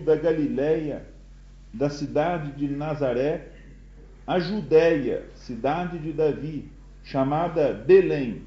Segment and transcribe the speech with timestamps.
[0.00, 1.04] da Galiléia,
[1.72, 3.48] da cidade de Nazaré,
[4.26, 6.70] a Judéia, cidade de Davi,
[7.02, 8.42] chamada Belém,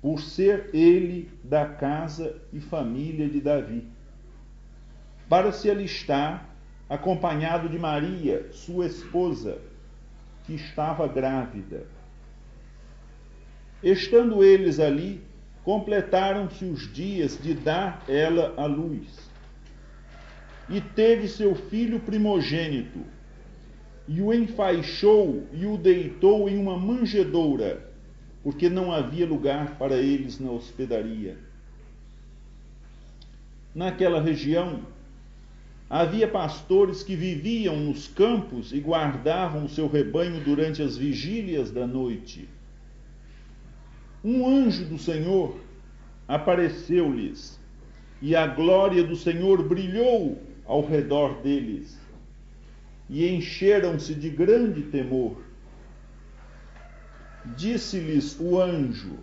[0.00, 3.86] por ser ele da casa e família de Davi,
[5.28, 6.50] para se alistar
[6.88, 9.58] acompanhado de Maria, sua esposa,
[10.44, 11.86] que estava grávida.
[13.82, 15.22] Estando eles ali,
[15.64, 19.31] completaram-se os dias de dar ela à luz.
[20.68, 23.00] E teve seu filho primogênito,
[24.08, 27.90] e o enfaixou e o deitou em uma manjedoura,
[28.42, 31.36] porque não havia lugar para eles na hospedaria.
[33.74, 34.80] Naquela região,
[35.88, 41.86] havia pastores que viviam nos campos e guardavam o seu rebanho durante as vigílias da
[41.86, 42.48] noite.
[44.24, 45.58] Um anjo do Senhor
[46.28, 47.60] apareceu-lhes,
[48.20, 50.40] e a glória do Senhor brilhou
[50.72, 52.00] ao redor deles
[53.10, 55.36] e encheram-se de grande temor.
[57.56, 59.18] Disse-lhes o anjo: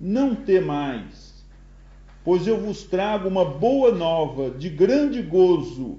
[0.00, 1.44] Não temais,
[2.22, 5.98] pois eu vos trago uma boa nova de grande gozo,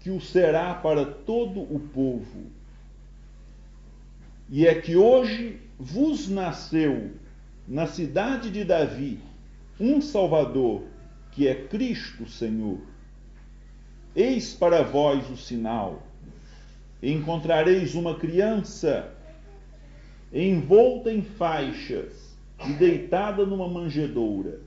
[0.00, 2.46] que o será para todo o povo.
[4.48, 7.10] E é que hoje vos nasceu
[7.68, 9.18] na cidade de Davi
[9.78, 10.84] um Salvador,
[11.32, 12.91] que é Cristo Senhor.
[14.14, 16.02] Eis para vós o sinal:
[17.02, 19.12] encontrareis uma criança
[20.32, 24.60] envolta em faixas e deitada numa manjedoura.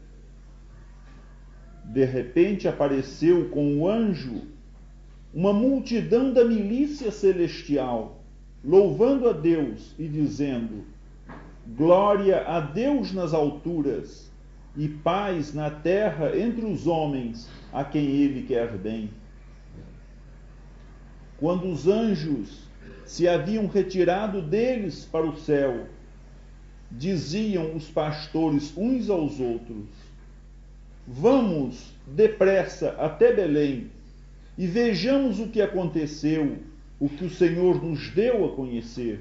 [1.83, 4.41] De repente apareceu com o anjo
[5.33, 8.23] uma multidão da milícia celestial,
[8.63, 10.85] louvando a Deus e dizendo:
[11.75, 14.31] Glória a Deus nas alturas
[14.75, 19.09] e paz na terra entre os homens a quem ele quer bem.
[21.37, 22.65] Quando os anjos
[23.05, 25.87] se haviam retirado deles para o céu,
[26.89, 29.85] diziam os pastores uns aos outros:
[31.07, 33.91] Vamos depressa até Belém
[34.57, 36.57] e vejamos o que aconteceu,
[36.99, 39.19] o que o Senhor nos deu a conhecer.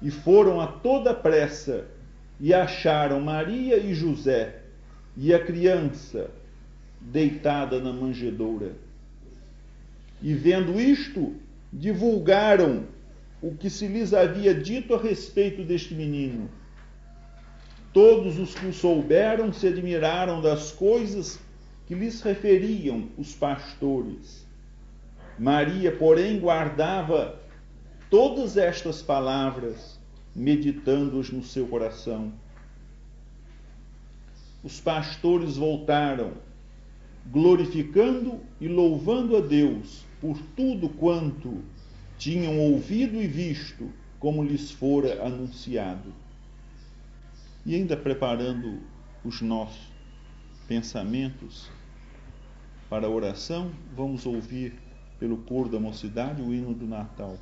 [0.00, 1.86] E foram a toda pressa
[2.40, 4.62] e acharam Maria e José
[5.16, 6.30] e a criança
[7.00, 8.85] deitada na manjedoura.
[10.22, 11.34] E vendo isto,
[11.72, 12.84] divulgaram
[13.42, 16.48] o que se lhes havia dito a respeito deste menino.
[17.92, 21.38] Todos os que o souberam se admiraram das coisas
[21.86, 24.46] que lhes referiam os pastores.
[25.38, 27.38] Maria, porém, guardava
[28.10, 29.98] todas estas palavras,
[30.34, 32.32] meditando-as no seu coração.
[34.64, 36.32] Os pastores voltaram,
[37.30, 41.62] glorificando e louvando a Deus por tudo quanto
[42.18, 43.88] tinham ouvido e visto,
[44.18, 46.12] como lhes fora anunciado.
[47.64, 48.80] E ainda preparando
[49.24, 49.86] os nossos
[50.66, 51.70] pensamentos
[52.90, 54.74] para a oração, vamos ouvir
[55.20, 57.38] pelo coro da mocidade o hino do Natal.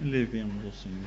[0.00, 1.04] Levemos ao Senhor.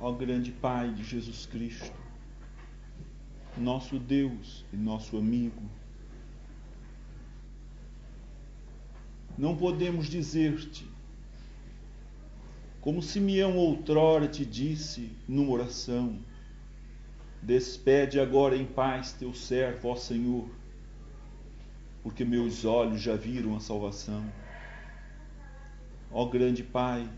[0.00, 1.90] Ó grande Pai de Jesus Cristo,
[3.58, 5.62] nosso Deus e nosso amigo,
[9.36, 10.93] não podemos dizer-te
[12.84, 16.18] como Simeão outrora te disse numa oração,
[17.40, 20.46] despede agora em paz teu servo, ó Senhor,
[22.02, 24.30] porque meus olhos já viram a salvação.
[26.12, 27.08] Ó grande Pai,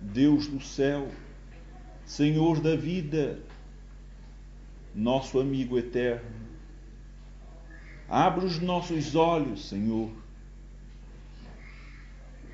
[0.00, 1.10] Deus do céu,
[2.06, 3.40] Senhor da vida,
[4.94, 6.30] nosso amigo eterno,
[8.08, 10.12] abre os nossos olhos, Senhor,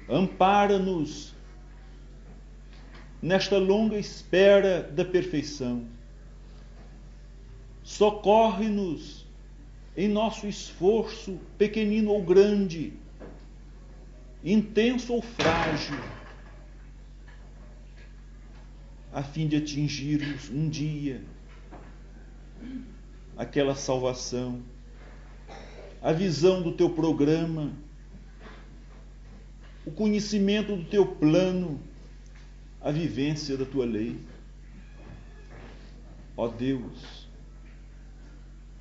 [0.08, 1.35] ampara-nos
[3.26, 5.84] nesta longa espera da perfeição,
[7.82, 9.26] socorre-nos
[9.96, 12.92] em nosso esforço, pequenino ou grande,
[14.44, 15.98] intenso ou frágil,
[19.12, 21.20] a fim de atingirmos um dia
[23.36, 24.62] aquela salvação,
[26.00, 27.72] a visão do teu programa,
[29.84, 31.80] o conhecimento do teu plano,
[32.86, 34.16] a vivência da tua lei.
[36.36, 37.26] Ó Deus,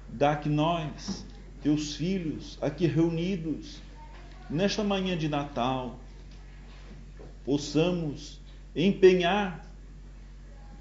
[0.08, 1.26] dá que nós,
[1.64, 3.82] teus filhos, aqui reunidos,
[4.48, 6.00] nesta manhã de Natal,
[7.44, 8.40] possamos
[8.76, 9.68] empenhar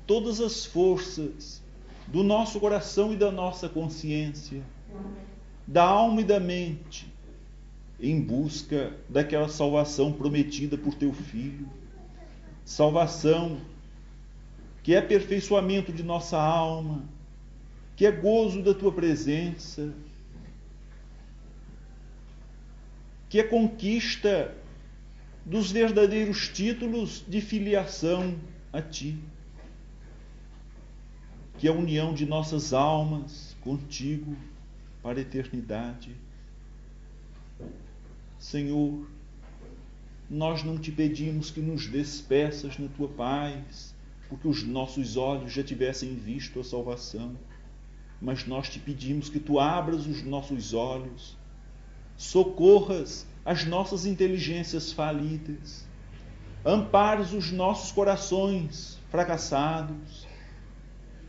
[0.07, 1.63] todas as forças
[2.07, 4.63] do nosso coração e da nossa consciência,
[5.67, 7.11] da alma e da mente,
[7.99, 11.84] em busca daquela salvação prometida por teu Filho.
[12.65, 13.61] Salvação
[14.85, 17.03] que é aperfeiçoamento de nossa alma,
[17.97, 19.95] que é gozo da tua presença,
[23.31, 24.55] que é conquista
[25.45, 28.39] dos verdadeiros títulos de filiação
[28.71, 29.19] a ti,
[31.59, 34.37] que é a união de nossas almas contigo
[35.03, 36.15] para a eternidade.
[38.39, 39.07] Senhor,
[40.31, 43.95] nós não te pedimos que nos despeças na tua paz,
[44.29, 47.37] porque os nossos olhos já tivessem visto a salvação,
[48.21, 51.37] mas nós te pedimos que tu abras os nossos olhos
[52.17, 55.87] socorras as nossas inteligências falidas,
[56.65, 60.27] ampares os nossos corações fracassados,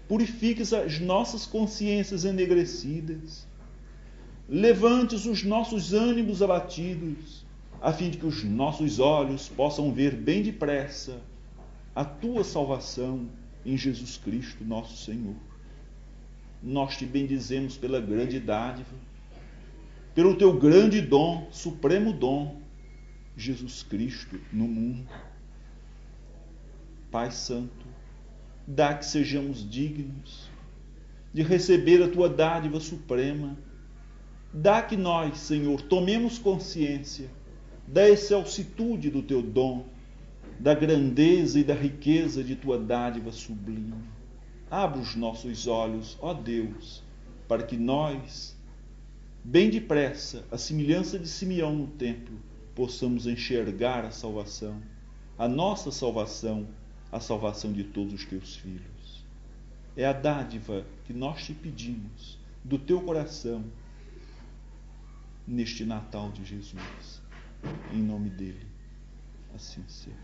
[0.07, 3.45] purifiques as nossas consciências enegrecidas,
[4.47, 7.44] levantes os nossos ânimos abatidos,
[7.81, 11.21] a fim de que os nossos olhos possam ver bem depressa
[11.95, 13.29] a tua salvação
[13.65, 15.35] em Jesus Cristo, nosso Senhor.
[16.61, 18.95] Nós te bendizemos pela grande dádiva
[20.15, 22.61] pelo teu grande dom, supremo dom,
[23.35, 25.05] Jesus Cristo no mundo.
[27.11, 27.85] Pai Santo,
[28.65, 30.49] dá que sejamos dignos
[31.33, 33.57] de receber a tua dádiva suprema.
[34.53, 37.29] Dá que nós, Senhor, tomemos consciência
[37.87, 39.85] da excelsitude do teu dom,
[40.59, 43.93] da grandeza e da riqueza de tua dádiva sublime.
[44.69, 47.03] Abra os nossos olhos, ó Deus,
[47.47, 48.57] para que nós,
[49.43, 52.39] bem depressa, a semelhança de Simeão no templo,
[52.73, 54.81] possamos enxergar a salvação,
[55.37, 56.67] a nossa salvação,
[57.11, 59.23] a salvação de todos os teus filhos.
[59.95, 63.63] É a dádiva que nós te pedimos do teu coração
[65.47, 67.21] neste Natal de Jesus.
[67.93, 68.65] Em nome dele,
[69.53, 70.15] assim seja.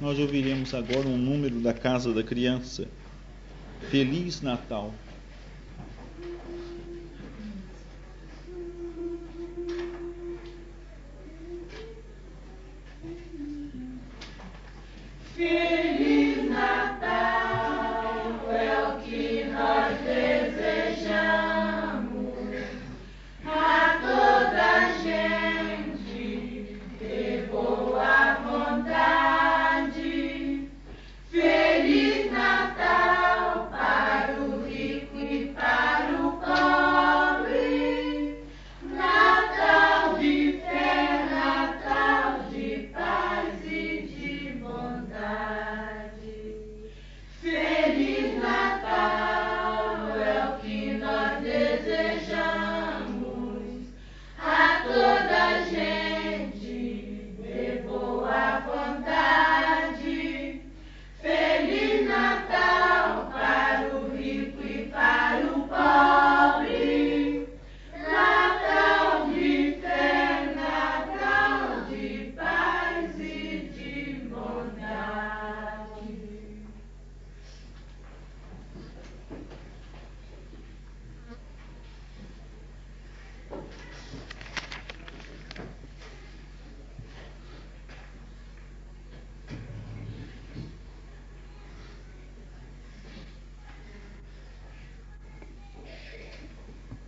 [0.00, 2.88] Nós ouviremos agora um número da Casa da Criança.
[3.90, 4.94] Feliz Natal.
[15.40, 15.79] Spirit.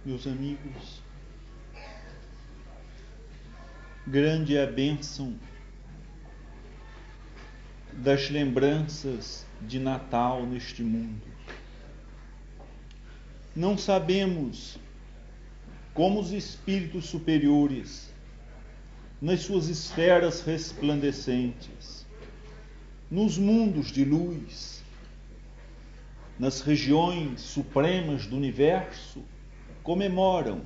[0.04, 1.00] Meus amigos,
[4.04, 5.38] grande é a bênção
[7.92, 11.22] das lembranças de Natal neste mundo.
[13.54, 14.76] Não sabemos
[15.94, 18.10] como os espíritos superiores,
[19.20, 22.04] nas suas esferas resplandecentes,
[23.08, 24.82] nos mundos de luz,
[26.40, 29.22] nas regiões supremas do universo,
[29.82, 30.62] comemoram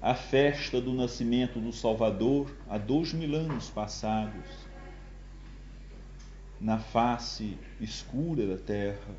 [0.00, 4.68] a festa do nascimento do Salvador há dois mil anos passados,
[6.60, 9.16] na face escura da terra,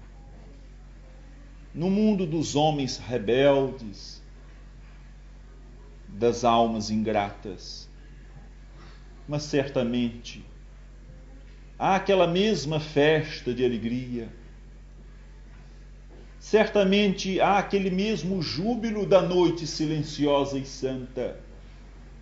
[1.74, 4.22] no mundo dos homens rebeldes,
[6.08, 7.88] das almas ingratas.
[9.28, 10.44] Mas certamente
[11.78, 14.30] há aquela mesma festa de alegria.
[16.40, 21.40] Certamente há aquele mesmo júbilo da noite silenciosa e santa,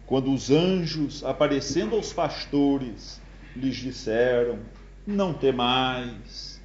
[0.05, 3.21] quando os anjos, aparecendo aos pastores,
[3.55, 4.59] lhes disseram:
[5.05, 6.61] Não temais,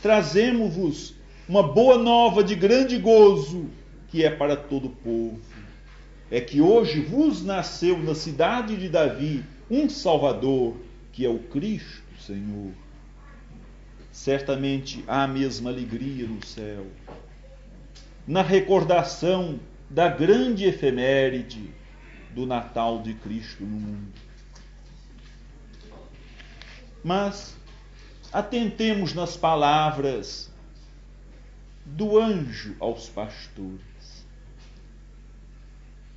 [0.00, 1.14] trazemos-vos
[1.48, 3.66] uma boa nova de grande gozo,
[4.08, 5.54] que é para todo o povo
[6.30, 10.76] é que hoje vos nasceu na cidade de Davi um Salvador,
[11.12, 12.72] que é o Cristo Senhor.
[14.14, 16.86] Certamente há a mesma alegria no céu,
[18.24, 19.58] na recordação
[19.90, 21.74] da grande efeméride
[22.30, 24.12] do Natal de Cristo no mundo.
[27.02, 27.56] Mas
[28.32, 30.48] atentemos nas palavras
[31.84, 33.82] do anjo aos pastores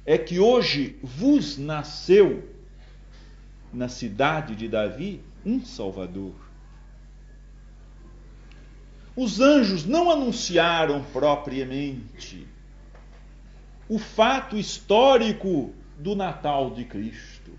[0.06, 2.48] é que hoje vos nasceu
[3.74, 6.47] na cidade de Davi um Salvador.
[9.18, 12.48] Os anjos não anunciaram propriamente
[13.90, 17.52] o fato histórico do Natal de Cristo,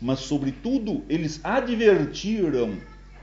[0.00, 2.78] mas, sobretudo, eles advertiram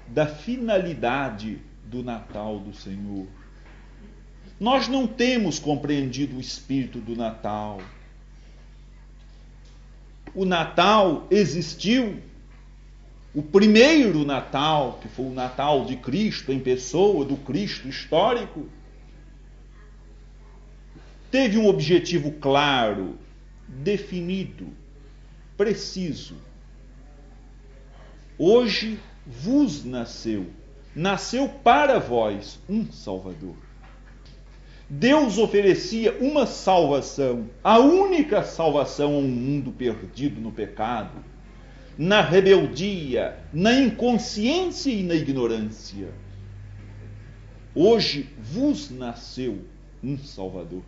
[0.07, 3.25] da finalidade do Natal do Senhor.
[4.59, 7.79] Nós não temos compreendido o espírito do Natal
[10.35, 12.19] o Natal existiu,
[13.33, 18.67] o primeiro Natal, que foi o Natal de Cristo em pessoa, do Cristo histórico,
[21.31, 23.17] teve um objetivo claro,
[23.67, 24.67] definido,
[25.57, 26.35] preciso.
[28.37, 30.45] Hoje vos nasceu,
[30.95, 33.55] nasceu para vós um Salvador.
[34.87, 41.32] Deus oferecia uma salvação, a única salvação a um mundo perdido no pecado,
[41.97, 46.09] na rebeldia, na inconsciência e na ignorância.
[47.75, 49.65] Hoje vos nasceu
[50.03, 50.83] um Salvador.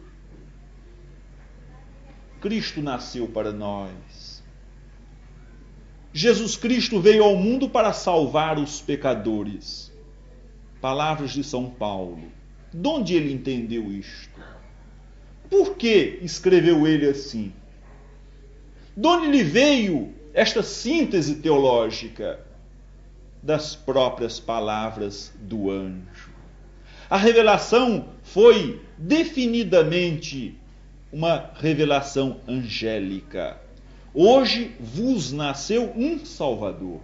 [2.41, 4.43] Cristo nasceu para nós.
[6.13, 9.91] Jesus Cristo veio ao mundo para salvar os pecadores.
[10.79, 12.31] Palavras de São Paulo.
[12.73, 14.39] De onde ele entendeu isto?
[15.49, 17.51] Por que escreveu ele assim?
[18.95, 22.41] De onde lhe veio esta síntese teológica
[23.41, 26.29] das próprias palavras do anjo?
[27.09, 30.59] A revelação foi definidamente
[31.09, 33.61] uma revelação angélica.
[34.13, 36.99] Hoje vos nasceu um Salvador.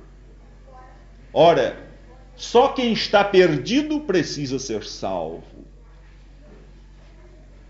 [1.32, 1.90] Ora,
[2.36, 5.64] só quem está perdido precisa ser salvo.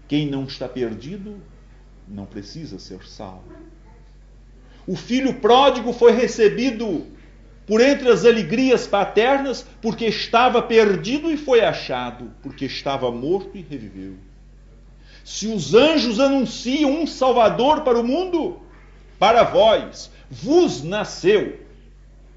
[0.07, 1.39] Quem não está perdido
[2.07, 3.53] não precisa ser salvo.
[4.87, 7.05] O filho pródigo foi recebido
[7.67, 13.61] por entre as alegrias paternas porque estava perdido e foi achado, porque estava morto e
[13.61, 14.15] reviveu.
[15.23, 18.59] Se os anjos anunciam um Salvador para o mundo,
[19.19, 21.59] para vós, vos nasceu,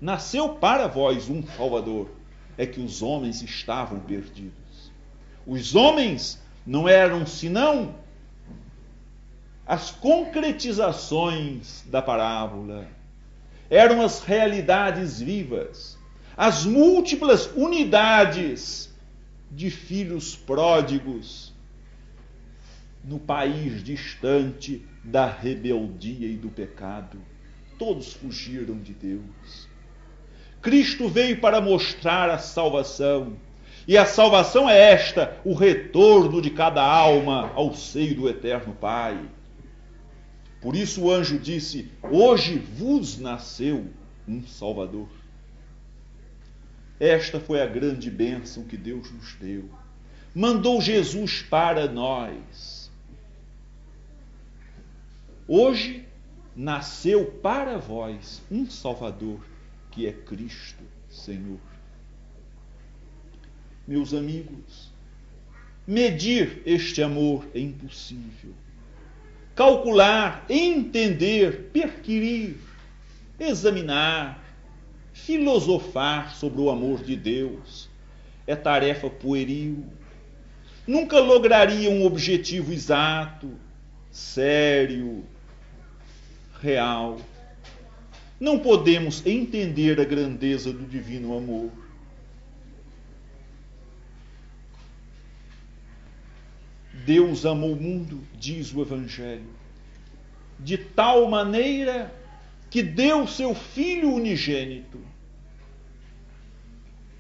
[0.01, 2.11] nasceu para vós um Salvador,
[2.59, 4.93] é que os homens estavam perdidos.
[5.47, 7.95] Os homens não eram senão
[9.67, 12.87] as concretizações da parábola,
[13.71, 15.99] eram as realidades vivas,
[16.37, 18.93] as múltiplas unidades
[19.51, 21.53] de filhos pródigos
[23.03, 27.19] no país distante da rebeldia e do pecado.
[27.79, 29.69] Todos fugiram de Deus.
[30.61, 33.37] Cristo veio para mostrar a salvação
[33.87, 39.19] e a salvação é esta: o retorno de cada alma ao seio do eterno Pai.
[40.65, 43.87] Por isso o anjo disse: Hoje vos nasceu
[44.27, 45.11] um Salvador.
[46.99, 49.69] Esta foi a grande bênção que Deus nos deu.
[50.35, 52.91] mandou Jesus para nós.
[55.47, 56.09] Hoje
[56.57, 59.45] nasceu para vós um Salvador,
[59.91, 61.61] que é Cristo Senhor.
[63.87, 64.91] Meus amigos,
[65.87, 68.64] medir este amor é impossível.
[69.55, 72.57] Calcular, entender, perquirir,
[73.39, 74.43] examinar,
[75.13, 77.89] filosofar sobre o amor de Deus
[78.47, 79.87] é tarefa pueril.
[80.87, 83.51] Nunca lograria um objetivo exato,
[84.11, 85.25] sério,
[86.61, 87.19] real.
[88.39, 91.84] Não podemos entender a grandeza do divino amor.
[97.05, 99.51] Deus amou o mundo, diz o Evangelho,
[100.59, 102.13] de tal maneira
[102.71, 104.99] que deu seu Filho unigênito,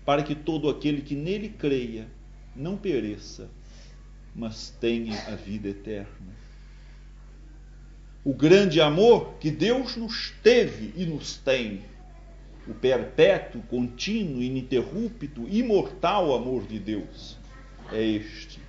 [0.05, 2.09] para que todo aquele que nele creia
[2.57, 3.51] não pereça,
[4.35, 6.35] mas tenha a vida eterna.
[8.25, 11.83] O grande amor que Deus nos teve e nos tem,
[12.66, 17.37] o perpétuo, contínuo, ininterrupto, imortal amor de Deus,
[17.92, 18.63] é este,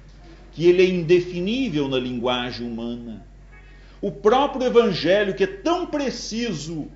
[0.55, 3.27] que ele é indefinível na linguagem humana.
[4.01, 6.87] O próprio Evangelho, que é tão preciso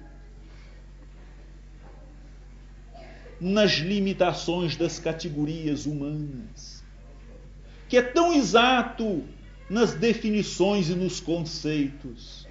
[3.40, 6.82] nas limitações das categorias humanas,
[7.90, 9.26] que é tão exato
[9.70, 12.48] nas definições e nos conceitos.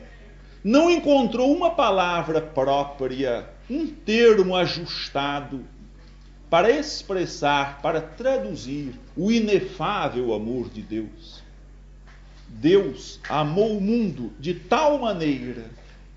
[0.62, 5.64] Não encontrou uma palavra própria, um termo ajustado
[6.50, 11.42] para expressar, para traduzir o inefável amor de Deus.
[12.48, 15.70] Deus amou o mundo de tal maneira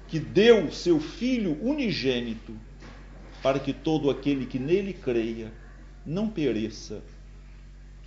[0.08, 2.56] que deu seu Filho unigênito
[3.44, 5.52] para que todo aquele que nele creia
[6.06, 7.04] não pereça,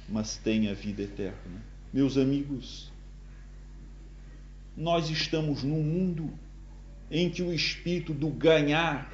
[0.09, 1.63] mas tenha vida eterna.
[1.93, 2.93] Meus amigos,
[4.77, 6.33] nós estamos num mundo
[7.11, 9.13] em que o espírito do ganhar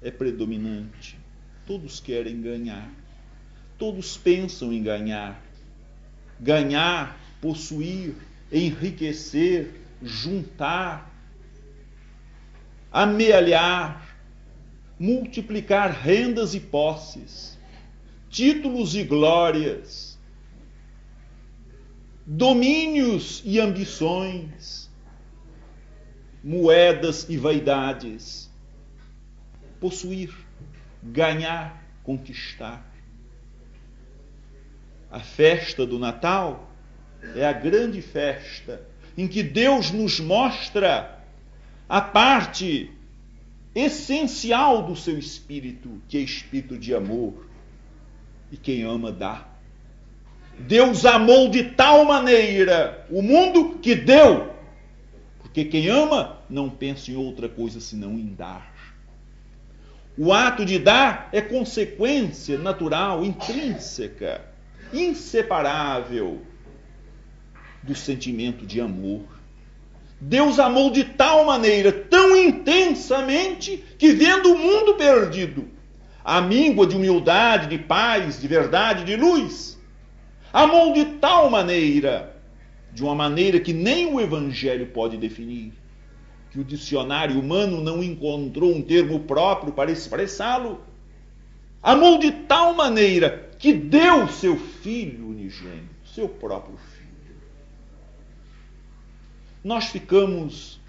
[0.00, 1.21] é predominante.
[1.66, 2.90] Todos querem ganhar,
[3.78, 5.40] todos pensam em ganhar.
[6.40, 8.16] Ganhar, possuir,
[8.50, 11.10] enriquecer, juntar,
[12.90, 14.16] amealhar,
[14.98, 17.58] multiplicar rendas e posses,
[18.28, 20.18] títulos e glórias,
[22.26, 24.90] domínios e ambições,
[26.42, 28.50] moedas e vaidades.
[29.80, 30.32] Possuir,
[31.02, 32.84] ganhar, conquistar.
[35.10, 36.70] A festa do Natal
[37.36, 38.80] é a grande festa
[39.16, 41.18] em que Deus nos mostra
[41.88, 42.90] a parte
[43.74, 47.46] essencial do seu espírito, que é espírito de amor.
[48.50, 49.48] E quem ama dá.
[50.58, 54.52] Deus amou de tal maneira o mundo que deu.
[55.40, 58.71] Porque quem ama não pensa em outra coisa senão em dar.
[60.16, 64.42] O ato de dar é consequência natural, intrínseca,
[64.92, 66.42] inseparável
[67.82, 69.22] do sentimento de amor.
[70.20, 75.68] Deus amou de tal maneira, tão intensamente, que vendo o mundo perdido,
[76.24, 79.80] a míngua de humildade, de paz, de verdade, de luz,
[80.52, 82.36] amou de tal maneira,
[82.92, 85.72] de uma maneira que nem o Evangelho pode definir,
[86.52, 90.80] que o dicionário humano não encontrou um termo próprio para expressá-lo.
[91.82, 97.02] Amou de tal maneira que deu seu filho unigênito, seu próprio filho
[99.62, 100.80] nós ficamos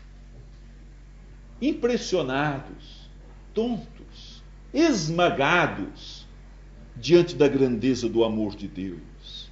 [1.62, 3.10] impressionados,
[3.54, 6.28] tontos, esmagados
[6.96, 9.52] diante da grandeza do amor de Deus.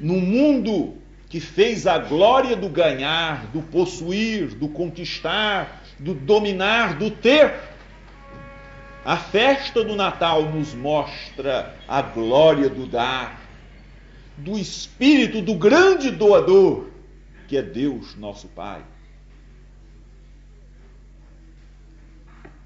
[0.00, 0.98] Num mundo
[1.32, 7.54] que fez a glória do ganhar, do possuir, do conquistar, do dominar, do ter,
[9.02, 13.40] a festa do Natal nos mostra a glória do dar,
[14.36, 16.90] do espírito do grande doador
[17.48, 18.84] que é Deus, nosso Pai.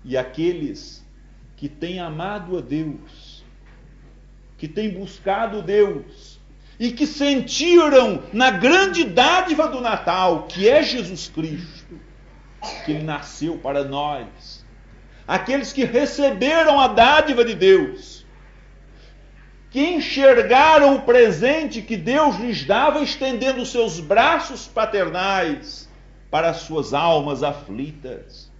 [0.04, 1.06] E aqueles
[1.56, 3.44] que têm amado a Deus,
[4.58, 6.35] que têm buscado Deus,
[6.78, 11.98] e que sentiram na grande dádiva do Natal, que é Jesus Cristo,
[12.84, 14.64] que Ele nasceu para nós,
[15.26, 18.26] aqueles que receberam a dádiva de Deus,
[19.70, 25.88] que enxergaram o presente que Deus lhes dava, estendendo seus braços paternais
[26.30, 28.50] para as suas almas aflitas.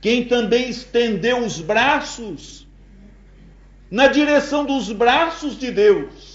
[0.00, 2.66] Quem também estendeu os braços
[3.90, 6.31] na direção dos braços de Deus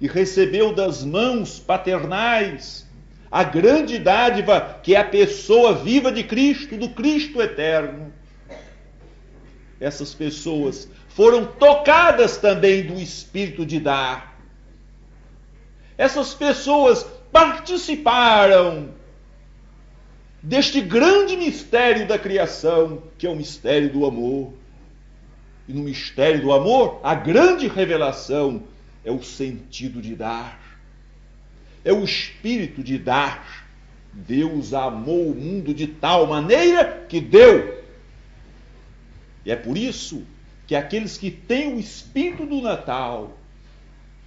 [0.00, 2.88] e recebeu das mãos paternais
[3.30, 8.12] a grande dádiva que é a pessoa viva de Cristo, do Cristo eterno.
[9.78, 14.40] Essas pessoas foram tocadas também do espírito de dar.
[15.96, 18.88] Essas pessoas participaram
[20.42, 24.52] deste grande mistério da criação, que é o mistério do amor.
[25.68, 28.62] E no mistério do amor, a grande revelação
[29.04, 30.78] é o sentido de dar.
[31.84, 33.68] É o espírito de dar.
[34.12, 37.82] Deus amou o mundo de tal maneira que deu.
[39.44, 40.24] E é por isso
[40.66, 43.36] que aqueles que têm o espírito do Natal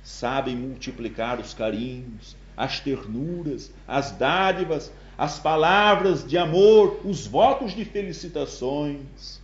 [0.03, 7.85] sabem multiplicar os carinhos, as ternuras, as dádivas, as palavras de amor, os votos de
[7.85, 9.41] felicitações,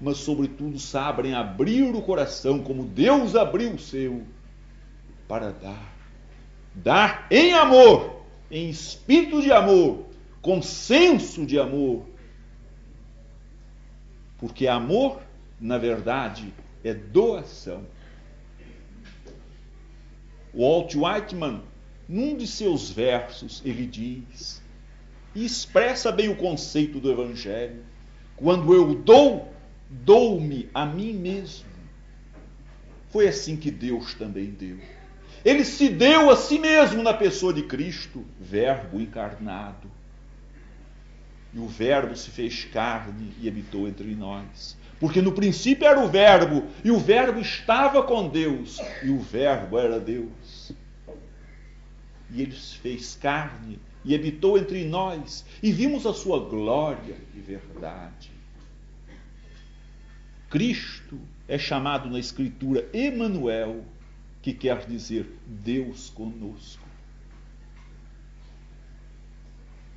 [0.00, 4.22] mas, sobretudo, sabem abrir o coração como Deus abriu o seu
[5.28, 5.94] para dar.
[6.74, 10.06] Dar em amor, em espírito de amor,
[10.40, 12.06] com senso de amor.
[14.38, 15.20] Porque amor,
[15.60, 17.84] na verdade, é doação.
[20.54, 21.62] Walt Whiteman,
[22.08, 24.62] num de seus versos, ele diz:
[25.34, 27.84] e expressa bem o conceito do Evangelho.
[28.36, 29.52] Quando eu dou,
[29.88, 31.68] dou-me a mim mesmo.
[33.10, 34.78] Foi assim que Deus também deu.
[35.48, 39.90] Ele se deu a si mesmo na pessoa de Cristo, Verbo encarnado.
[41.54, 44.76] E o Verbo se fez carne e habitou entre nós.
[45.00, 49.78] Porque no princípio era o Verbo, e o Verbo estava com Deus, e o Verbo
[49.78, 50.70] era Deus.
[52.30, 57.40] E ele se fez carne e habitou entre nós, e vimos a sua glória e
[57.40, 58.30] verdade.
[60.50, 63.82] Cristo é chamado na Escritura Emanuel,
[64.42, 66.86] que quer dizer Deus conosco.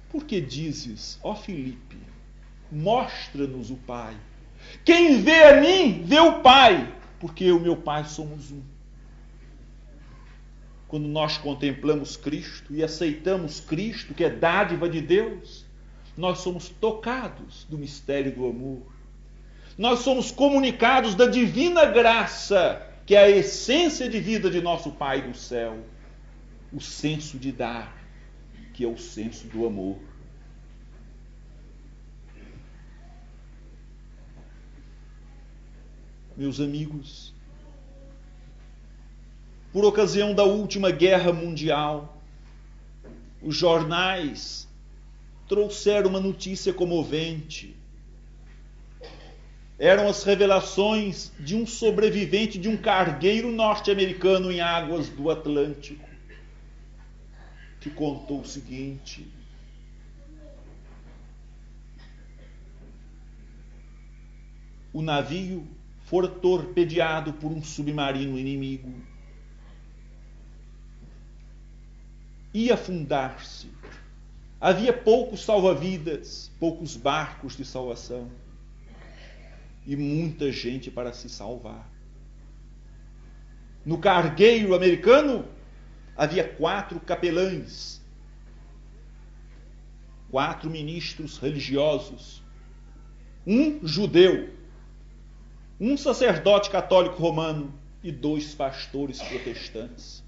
[0.10, 1.97] Por que dizes, ó Filipe,
[2.71, 4.15] mostra-nos o Pai?
[4.84, 8.62] Quem vê a mim, vê o Pai, porque eu e meu Pai somos um
[10.91, 15.65] quando nós contemplamos Cristo e aceitamos Cristo, que é dádiva de Deus,
[16.17, 18.82] nós somos tocados do mistério do amor.
[19.77, 25.21] Nós somos comunicados da divina graça, que é a essência de vida de nosso Pai
[25.21, 25.86] do céu.
[26.71, 27.93] O senso de dar,
[28.74, 30.00] que é o senso do amor.
[36.38, 37.34] Meus amigos,
[39.74, 42.17] por ocasião da última guerra mundial,
[43.41, 44.69] os jornais
[45.50, 47.76] trouxeram uma notícia comovente.
[49.81, 56.07] Eram as revelações de um sobrevivente de um cargueiro norte-americano em águas do Atlântico,
[57.79, 59.27] que contou o seguinte:
[64.93, 65.67] o navio
[66.05, 68.93] fora torpedeado por um submarino inimigo.
[72.53, 73.67] Ia afundar-se.
[74.59, 78.29] Havia poucos salva-vidas, poucos barcos de salvação
[79.85, 81.89] e muita gente para se salvar.
[83.85, 85.45] No cargueiro americano
[86.15, 88.01] havia quatro capelães,
[90.29, 92.43] quatro ministros religiosos,
[93.45, 94.53] um judeu,
[95.79, 100.23] um sacerdote católico romano e dois pastores protestantes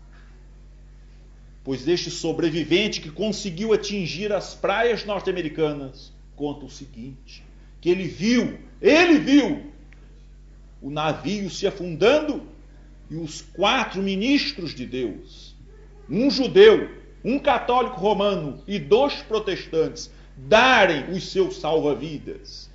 [1.63, 7.43] pois este sobrevivente que conseguiu atingir as praias norte-americanas conta o seguinte:
[7.79, 9.71] que ele viu, ele viu
[10.81, 12.45] o navio se afundando
[13.09, 15.55] e os quatro ministros de Deus,
[16.09, 16.89] um judeu,
[17.23, 22.69] um católico romano e dois protestantes, darem os seus salva-vidas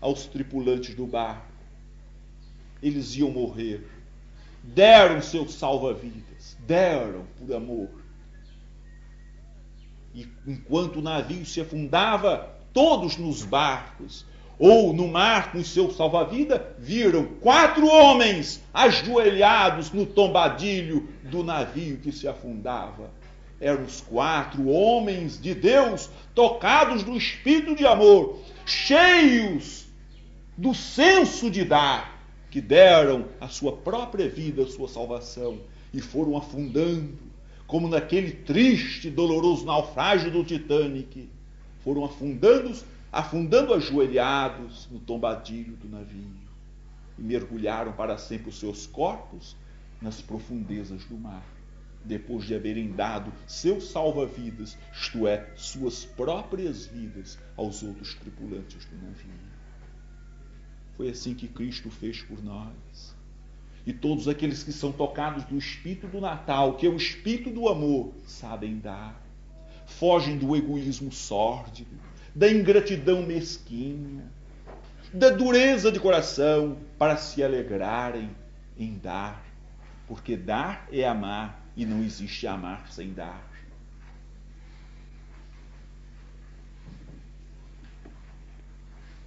[0.00, 1.46] aos tripulantes do barco.
[2.82, 3.86] Eles iam morrer.
[4.62, 7.88] Deram seus salva-vidas, deram por amor
[10.18, 14.24] e enquanto o navio se afundava, todos nos barcos
[14.58, 22.10] ou no mar com seu salva-vida, viram quatro homens ajoelhados no tombadilho do navio que
[22.10, 23.10] se afundava.
[23.60, 29.86] Eram os quatro homens de Deus, tocados do espírito de amor, cheios
[30.56, 32.18] do senso de dar,
[32.50, 35.58] que deram a sua própria vida, a sua salvação,
[35.92, 37.28] e foram afundando
[37.68, 41.28] como naquele triste, doloroso naufrágio do Titanic,
[41.84, 42.74] foram afundando,
[43.10, 46.36] afundando ajoelhados no tombadilho do navio
[47.18, 49.56] e mergulharam para sempre os seus corpos
[50.00, 51.44] nas profundezas do mar,
[52.04, 58.96] depois de haverem dado seu salva-vidas, isto é, suas próprias vidas, aos outros tripulantes do
[58.96, 59.48] navio.
[60.96, 63.16] Foi assim que Cristo fez por nós.
[63.86, 67.68] E todos aqueles que são tocados do Espírito do Natal, que é o Espírito do
[67.68, 69.18] amor, sabem dar.
[69.86, 71.96] Fogem do egoísmo sórdido,
[72.34, 74.24] da ingratidão mesquinha,
[75.12, 78.30] da dureza de coração, para se alegrarem
[78.78, 79.44] em dar.
[80.06, 83.48] Porque dar é amar e não existe amar sem dar.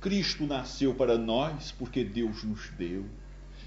[0.02, 3.06] Cristo nasceu para nós porque Deus nos deu.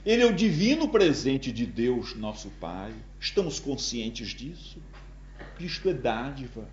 [0.05, 2.93] Ele é o divino presente de Deus, nosso Pai.
[3.21, 4.83] Estamos conscientes disso?
[5.57, 6.69] Cristo é dádiva.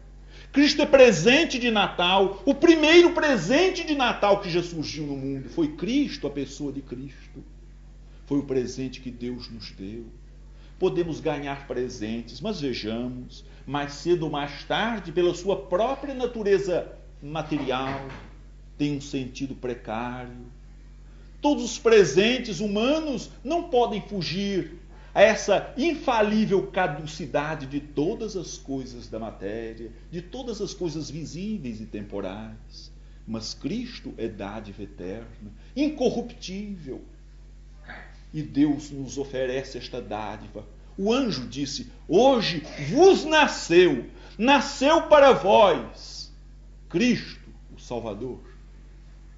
[0.51, 2.41] Cristo é presente de Natal.
[2.45, 6.81] O primeiro presente de Natal que já surgiu no mundo foi Cristo, a pessoa de
[6.81, 7.41] Cristo.
[8.25, 10.05] Foi o presente que Deus nos deu.
[10.77, 18.07] Podemos ganhar presentes, mas vejamos, mais cedo ou mais tarde, pela sua própria natureza material,
[18.77, 20.47] tem um sentido precário.
[21.41, 24.80] Todos os presentes humanos não podem fugir
[25.13, 31.81] a essa infalível caducidade de todas as coisas da matéria, de todas as coisas visíveis
[31.81, 32.91] e temporais.
[33.27, 37.01] Mas Cristo é dádiva eterna, incorruptível.
[38.33, 40.65] E Deus nos oferece esta dádiva.
[40.97, 44.05] O anjo disse: Hoje vos nasceu,
[44.37, 46.31] nasceu para vós
[46.89, 48.39] Cristo, o Salvador.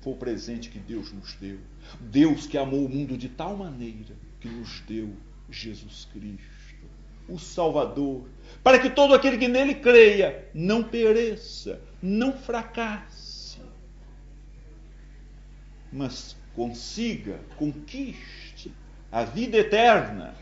[0.02, 1.60] Foi o presente que Deus nos deu.
[2.00, 5.16] Deus que amou o mundo de tal maneira que nos deu
[5.54, 6.86] Jesus Cristo,
[7.30, 8.24] o Salvador,
[8.64, 13.60] para que todo aquele que nele creia não pereça, não fracasse,
[15.92, 18.74] mas consiga, conquiste
[19.12, 20.36] a vida eterna,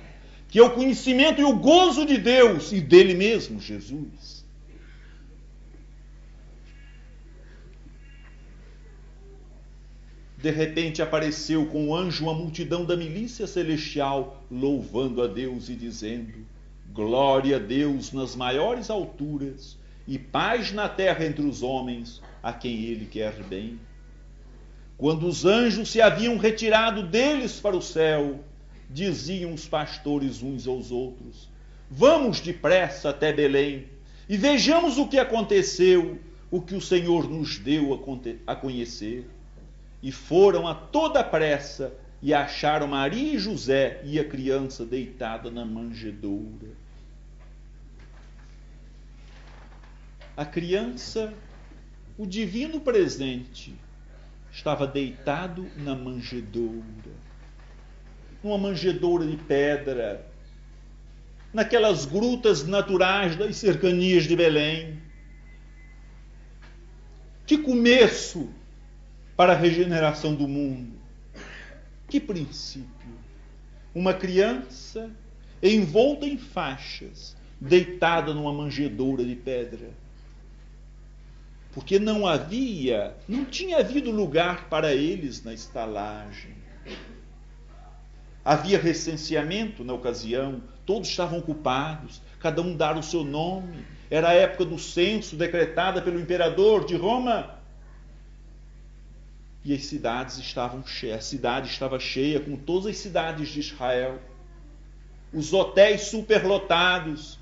[0.47, 4.40] que é o conhecimento e o gozo de Deus e dele mesmo, Jesus.
[10.41, 15.75] De repente apareceu com o anjo uma multidão da milícia celestial, louvando a Deus e
[15.75, 16.33] dizendo:
[16.91, 19.77] Glória a Deus nas maiores alturas
[20.07, 23.79] e paz na terra entre os homens, a quem ele quer bem.
[24.97, 28.43] Quando os anjos se haviam retirado deles para o céu,
[28.89, 31.47] diziam os pastores uns aos outros:
[31.87, 33.85] Vamos depressa até Belém
[34.27, 36.17] e vejamos o que aconteceu,
[36.49, 37.93] o que o Senhor nos deu
[38.47, 39.29] a conhecer
[40.01, 45.65] e foram a toda pressa e acharam Maria e José e a criança deitada na
[45.65, 46.69] manjedoura.
[50.35, 51.33] A criança,
[52.17, 53.75] o divino presente,
[54.51, 57.11] estava deitado na manjedoura,
[58.43, 60.25] numa manjedoura de pedra,
[61.53, 64.99] naquelas grutas naturais das cercanias de Belém.
[67.45, 68.49] Que começo
[69.35, 70.99] para a regeneração do mundo.
[72.07, 72.89] Que princípio!
[73.93, 75.09] Uma criança
[75.61, 79.89] envolta em faixas, deitada numa manjedoura de pedra.
[81.73, 86.55] Porque não havia, não tinha havido lugar para eles na estalagem.
[88.43, 93.85] Havia recenseamento na ocasião, todos estavam ocupados, cada um dara o seu nome.
[94.09, 97.60] Era a época do censo decretada pelo imperador de Roma
[99.63, 104.19] e as cidades estavam cheias, a cidade estava cheia com todas as cidades de Israel,
[105.31, 107.39] os hotéis superlotados,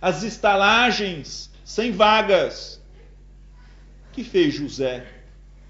[0.00, 2.80] as estalagens sem vagas.
[4.12, 5.06] Que fez José?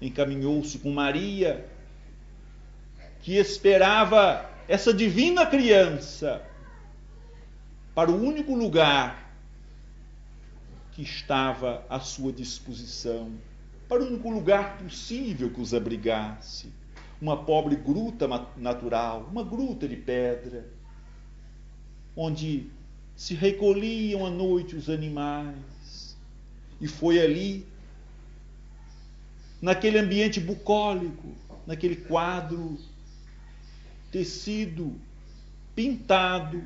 [0.01, 1.65] Encaminhou-se com Maria,
[3.21, 6.41] que esperava essa divina criança
[7.93, 9.35] para o único lugar
[10.93, 13.37] que estava à sua disposição
[13.91, 16.71] para o único lugar possível que os abrigasse.
[17.21, 18.25] Uma pobre gruta
[18.55, 20.65] natural, uma gruta de pedra,
[22.15, 22.69] onde
[23.17, 26.15] se recolhiam à noite os animais.
[26.79, 27.67] E foi ali,
[29.61, 31.27] naquele ambiente bucólico,
[31.67, 32.77] naquele quadro
[34.09, 34.95] tecido,
[35.75, 36.63] pintado,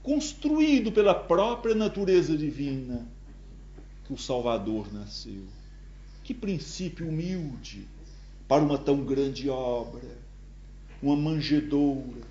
[0.00, 3.04] construído pela própria natureza divina,
[4.04, 5.42] que o Salvador nasceu.
[6.30, 7.88] Que princípio humilde
[8.46, 10.16] para uma tão grande obra.
[11.02, 12.22] Uma manjedoura,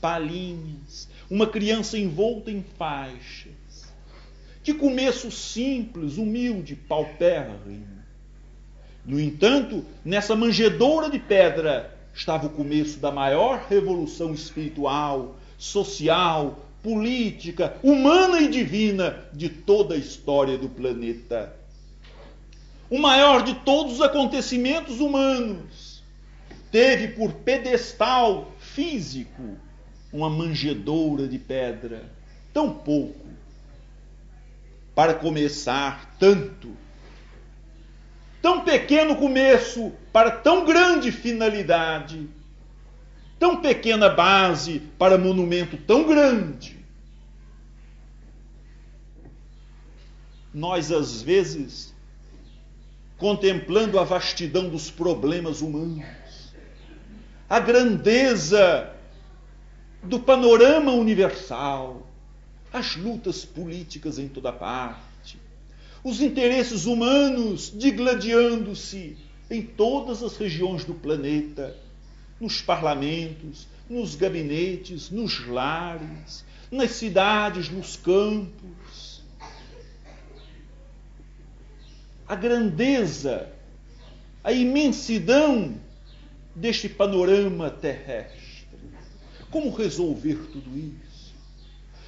[0.00, 3.52] palhinhas, uma criança envolta em faixas.
[4.64, 7.86] Que começo simples, humilde, paupérrimo.
[9.06, 17.76] No entanto, nessa manjedoura de pedra estava o começo da maior revolução espiritual, social, política,
[17.84, 21.61] humana e divina de toda a história do planeta.
[22.92, 26.02] O maior de todos os acontecimentos humanos
[26.70, 29.56] teve por pedestal físico
[30.12, 32.12] uma manjedoura de pedra.
[32.52, 33.26] Tão pouco.
[34.94, 36.76] Para começar, tanto.
[38.42, 42.28] Tão pequeno começo para tão grande finalidade
[43.38, 46.78] tão pequena base para monumento tão grande.
[50.54, 51.91] Nós, às vezes,
[53.22, 56.04] contemplando a vastidão dos problemas humanos,
[57.48, 58.92] a grandeza
[60.02, 62.04] do panorama universal,
[62.72, 65.38] as lutas políticas em toda parte,
[66.02, 69.16] os interesses humanos digladiando-se
[69.48, 71.76] em todas as regiões do planeta,
[72.40, 78.81] nos parlamentos, nos gabinetes, nos lares, nas cidades, nos campos.
[82.32, 83.46] A grandeza,
[84.42, 85.74] a imensidão
[86.56, 88.64] deste panorama terrestre.
[89.50, 91.34] Como resolver tudo isso?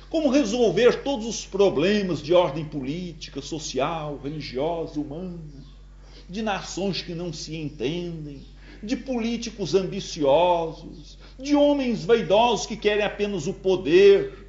[0.08, 5.38] Como resolver todos os problemas de ordem política, social, religiosa, humana,
[6.26, 8.40] de nações que não se entendem,
[8.82, 14.43] de políticos ambiciosos, de homens vaidosos que querem apenas o poder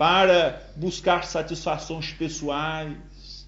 [0.00, 3.46] para buscar satisfações pessoais,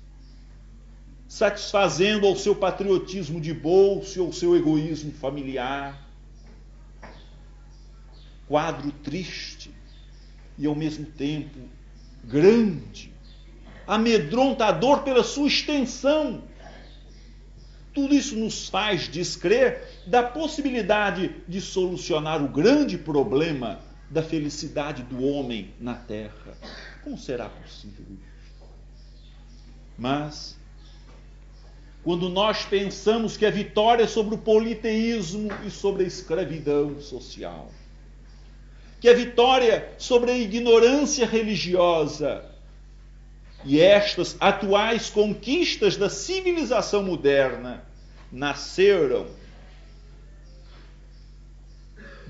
[1.27, 5.99] satisfazendo ao seu patriotismo de bolso e ao seu egoísmo familiar.
[8.47, 9.71] Quadro triste
[10.59, 11.59] e ao mesmo tempo
[12.23, 13.11] grande,
[13.87, 16.43] amedrontador pela sua extensão
[17.95, 23.81] tudo isso nos faz descrer da possibilidade de solucionar o grande problema
[24.13, 26.57] da felicidade do homem na terra.
[27.03, 28.33] Como será possível isso?
[29.97, 30.57] Mas,
[32.05, 37.71] quando nós pensamos que a vitória é sobre o politeísmo e sobre a escravidão social,
[39.01, 42.45] que a vitória sobre a ignorância religiosa
[43.65, 47.83] e estas atuais conquistas da civilização moderna
[48.31, 49.27] nasceram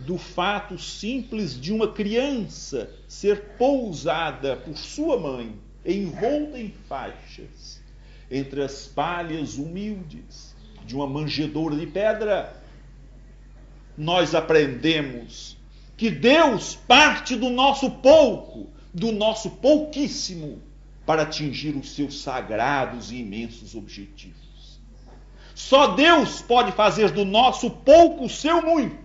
[0.07, 7.81] do fato simples de uma criança ser pousada por sua mãe, envolta em faixas,
[8.31, 12.57] entre as palhas humildes de uma manjedoura de pedra.
[13.97, 15.57] Nós aprendemos
[15.97, 20.61] que Deus parte do nosso pouco, do nosso pouquíssimo
[21.07, 24.81] para atingir os seus sagrados e imensos objetivos.
[25.55, 29.02] Só Deus pode fazer do nosso pouco o seu muito,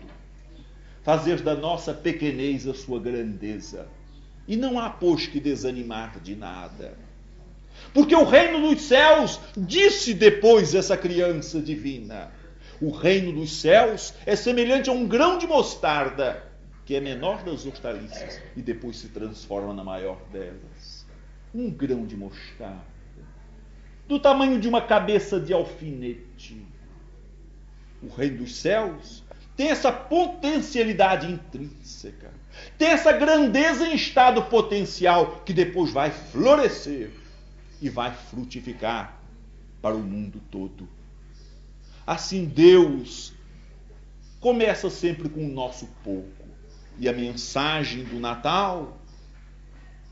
[1.08, 3.88] fazer da nossa pequenez a sua grandeza.
[4.46, 6.98] E não há, pois, que desanimar de nada.
[7.94, 12.30] Porque o reino dos céus, disse depois essa criança divina,
[12.82, 16.44] o reino dos céus é semelhante a um grão de mostarda,
[16.86, 21.08] que é menor das hortaliças e depois se transforma na maior delas
[21.56, 22.84] um grão de mostarda,
[24.10, 26.62] do tamanho de uma cabeça de alfinete.
[28.04, 29.24] O reino dos céus
[29.58, 32.32] tem essa potencialidade intrínseca,
[32.78, 37.12] tem essa grandeza em estado potencial que depois vai florescer
[37.82, 39.20] e vai frutificar
[39.82, 40.88] para o mundo todo.
[42.06, 43.34] Assim, Deus
[44.40, 46.48] começa sempre com o nosso pouco.
[47.00, 48.98] E a mensagem do Natal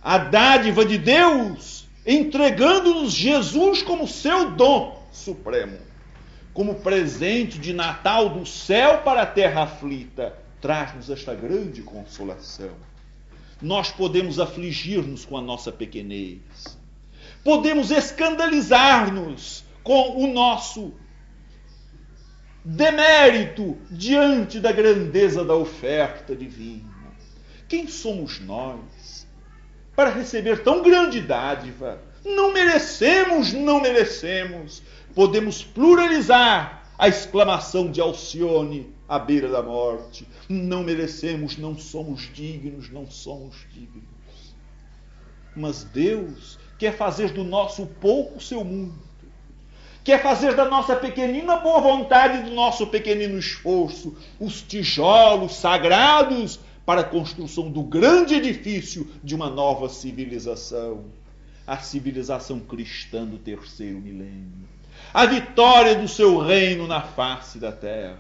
[0.06, 5.80] a dádiva de Deus, entregando-nos Jesus como seu dom supremo,
[6.56, 12.72] como presente de Natal do céu para a terra aflita, traz-nos esta grande consolação.
[13.62, 16.39] Nós podemos afligir-nos com a nossa pequenez,
[17.43, 20.93] podemos escandalizar-nos com o nosso
[22.64, 26.89] demérito diante da grandeza da oferta divina.
[27.68, 29.28] Quem somos nós
[29.93, 31.99] para receber tão grande dádiva.
[32.24, 34.82] Não merecemos, não merecemos.
[35.16, 40.28] Podemos pluralizar a exclamação de Alcione à beira da morte.
[40.49, 44.03] Não merecemos, não somos dignos, não somos dignos.
[45.55, 49.05] Mas Deus quer fazer do nosso pouco seu mundo.
[50.03, 57.01] Quer fazer da nossa pequenina boa vontade, do nosso pequenino esforço, os tijolos sagrados para
[57.01, 61.05] a construção do grande edifício de uma nova civilização,
[61.66, 64.74] a civilização cristã do terceiro milênio,
[65.16, 68.20] a vitória do seu reino na face da terra.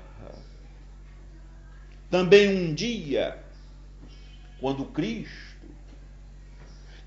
[2.09, 3.37] Também um dia,
[4.61, 5.57] quando Cristo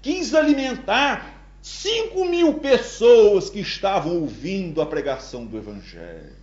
[0.02, 6.36] quis alimentar cinco mil pessoas que estavam ouvindo a pregação do Evangelho.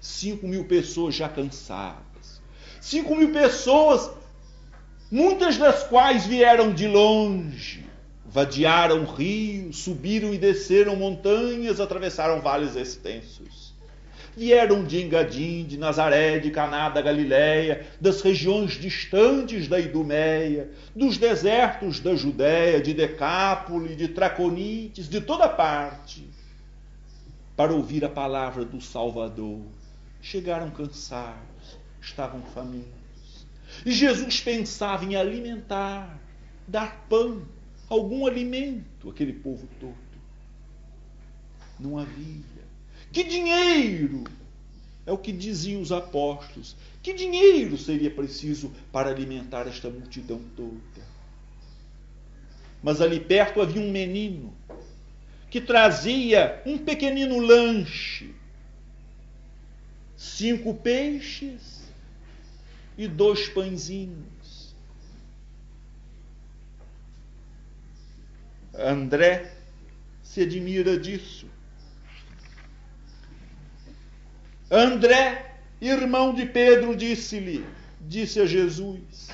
[0.00, 2.40] Cinco mil pessoas já cansadas.
[2.80, 4.08] Cinco mil pessoas,
[5.10, 7.85] muitas das quais vieram de longe,
[8.36, 13.66] vadiaram rios, subiram e desceram montanhas, atravessaram vales extensos
[14.36, 21.16] vieram de Engadim, de Nazaré, de Caná da Galiléia, das regiões distantes da Idumeia, dos
[21.16, 26.28] desertos da Judéia, de Decápole, de Traconites, de toda parte,
[27.56, 29.62] para ouvir a palavra do Salvador.
[30.20, 33.46] Chegaram cansados, estavam famintos.
[33.86, 36.20] E Jesus pensava em alimentar,
[36.68, 37.40] dar pão,
[37.88, 39.94] algum alimento àquele povo todo.
[41.78, 42.66] Não havia.
[43.12, 44.24] Que dinheiro!
[45.04, 46.76] É o que diziam os apóstolos.
[47.02, 51.06] Que dinheiro seria preciso para alimentar esta multidão toda?
[52.82, 54.52] Mas ali perto havia um menino
[55.50, 58.34] que trazia um pequenino lanche,
[60.16, 61.84] cinco peixes
[62.98, 64.35] e dois pãezinhos.
[68.78, 69.52] André
[70.22, 71.46] se admira disso.
[74.70, 77.64] André, irmão de Pedro, disse-lhe,
[78.00, 79.28] disse a Jesus: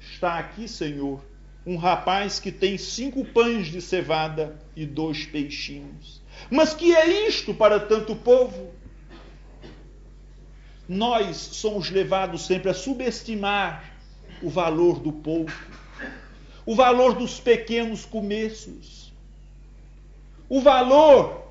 [0.00, 1.24] Está aqui, Senhor,
[1.66, 6.22] um rapaz que tem cinco pães de cevada e dois peixinhos.
[6.50, 8.74] Mas que é isto para tanto povo?
[10.88, 13.92] Nós somos levados sempre a subestimar
[14.42, 15.52] o valor do pouco,
[16.66, 19.12] o valor dos pequenos começos,
[20.48, 21.46] o valor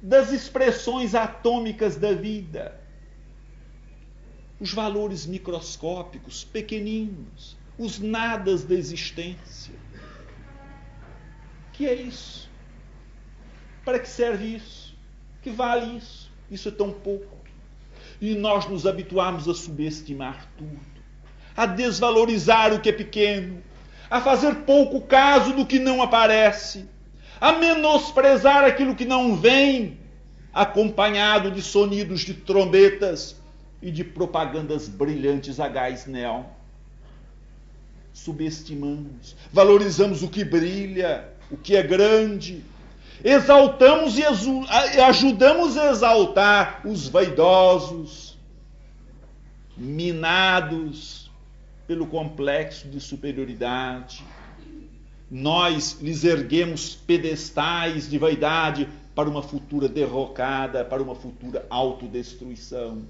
[0.00, 2.80] das expressões atômicas da vida.
[4.58, 9.74] Os valores microscópicos, pequeninos, os nadas da existência.
[11.72, 12.48] Que é isso?
[13.84, 14.94] Para que serve isso?
[15.42, 16.30] Que vale isso?
[16.50, 17.38] Isso é tão pouco.
[18.20, 20.78] E nós nos habituamos a subestimar tudo,
[21.56, 23.62] a desvalorizar o que é pequeno,
[24.10, 26.84] a fazer pouco caso do que não aparece
[27.40, 29.98] a menosprezar aquilo que não vem,
[30.52, 33.36] acompanhado de sonidos de trombetas
[33.80, 36.42] e de propagandas brilhantes a gás neon.
[38.12, 42.62] Subestimamos, valorizamos o que brilha, o que é grande,
[43.24, 44.24] exaltamos e
[45.00, 48.36] ajudamos a exaltar os vaidosos,
[49.78, 51.19] minados
[51.90, 54.22] pelo complexo de superioridade
[55.28, 63.02] nós lhes erguemos pedestais de vaidade para uma futura derrocada, para uma futura autodestruição.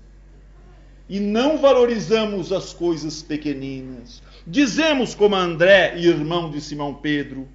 [1.11, 4.23] E não valorizamos as coisas pequeninas.
[4.47, 7.47] Dizemos como André, irmão de Simão Pedro,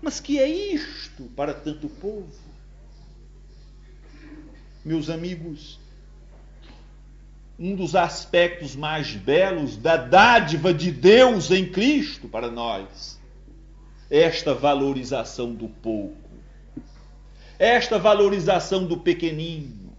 [0.00, 2.32] mas que é isto para tanto povo?
[4.82, 5.78] Meus amigos,
[7.58, 13.20] um dos aspectos mais belos da dádiva de Deus em Cristo para nós.
[14.10, 16.16] Esta valorização do pouco,
[17.58, 19.92] esta valorização do pequenino,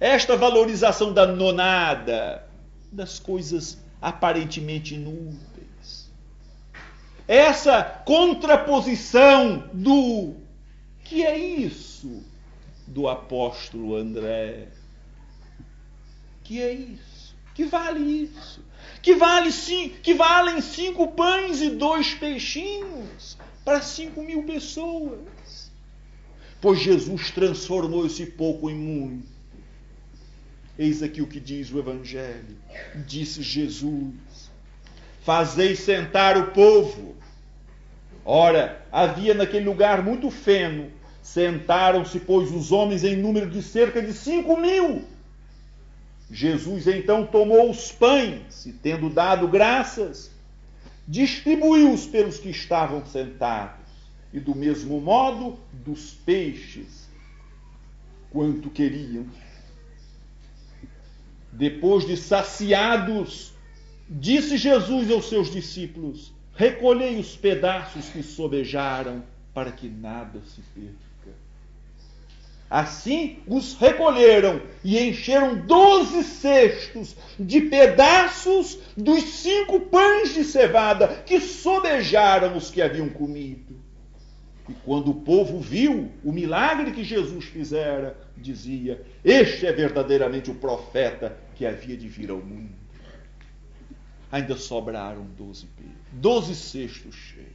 [0.00, 2.46] esta valorização da nonada,
[2.90, 6.10] das coisas aparentemente inúteis.
[7.26, 10.36] Essa contraposição do
[11.04, 12.22] que é isso?
[12.86, 14.68] Do apóstolo André?
[16.48, 17.36] Que é isso?
[17.54, 18.64] Que vale isso?
[19.02, 19.50] que, vale,
[20.02, 23.36] que valem cinco pães e dois peixinhos
[23.66, 25.70] para cinco mil pessoas.
[26.58, 29.28] Pois Jesus transformou esse pouco em muito.
[30.78, 32.56] Eis aqui o que diz o Evangelho.
[33.06, 34.50] Disse Jesus:
[35.20, 37.14] Fazei sentar o povo.
[38.24, 40.90] Ora, havia naquele lugar muito feno.
[41.22, 45.04] Sentaram-se, pois, os homens em número de cerca de cinco mil
[46.30, 50.30] Jesus então tomou os pães e, tendo dado graças,
[51.06, 53.86] distribuiu-os pelos que estavam sentados,
[54.32, 57.08] e do mesmo modo dos peixes,
[58.30, 59.26] quanto queriam.
[61.50, 63.52] Depois de saciados,
[64.08, 69.24] disse Jesus aos seus discípulos: Recolhei os pedaços que sobejaram,
[69.54, 71.07] para que nada se perca.
[72.70, 81.40] Assim os recolheram e encheram doze cestos de pedaços dos cinco pães de cevada que
[81.40, 83.76] sobejaram os que haviam comido.
[84.68, 90.54] E quando o povo viu o milagre que Jesus fizera, dizia: Este é verdadeiramente o
[90.54, 92.76] profeta que havia de vir ao mundo.
[94.30, 95.66] ainda sobraram doze
[96.12, 97.48] doze cestos cheios.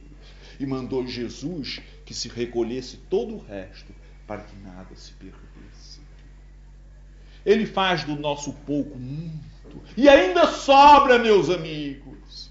[0.58, 3.92] E mandou Jesus que se recolhesse todo o resto,
[4.26, 6.00] para que nada se perdesse.
[7.44, 12.50] Ele faz do nosso pouco muito, e ainda sobra, meus amigos.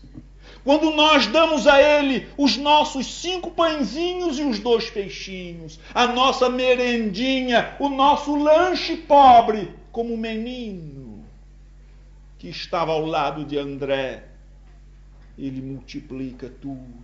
[0.63, 6.49] Quando nós damos a Ele os nossos cinco pãezinhos e os dois peixinhos, a nossa
[6.49, 11.25] merendinha, o nosso lanche pobre, como o menino
[12.39, 14.25] que estava ao lado de André,
[15.37, 17.02] ele multiplica tudo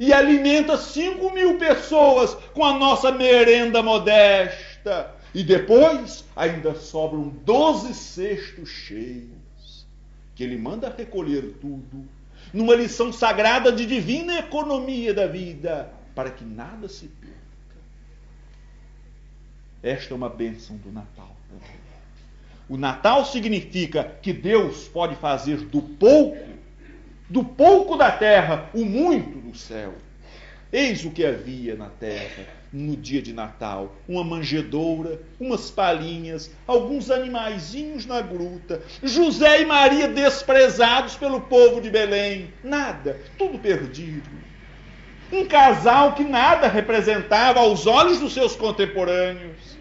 [0.00, 5.14] e alimenta cinco mil pessoas com a nossa merenda modesta.
[5.34, 9.86] E depois ainda sobram doze cestos cheios,
[10.34, 12.08] que ele manda recolher tudo,
[12.52, 17.36] numa lição sagrada de divina economia da vida, para que nada se perca.
[19.82, 21.36] Esta é uma bênção do Natal.
[22.68, 26.60] O Natal significa que Deus pode fazer do pouco
[27.30, 29.94] do pouco da terra, o muito céu.
[30.72, 37.10] Eis o que havia na terra no dia de Natal: uma manjedoura, umas palhinhas, alguns
[37.10, 44.30] animaizinhos na gruta, José e Maria desprezados pelo povo de Belém, nada, tudo perdido.
[45.32, 49.78] Um casal que nada representava aos olhos dos seus contemporâneos.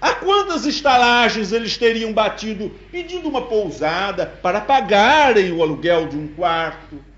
[0.00, 6.26] A quantas estalagens eles teriam batido pedindo uma pousada para pagarem o aluguel de um
[6.26, 7.11] quarto?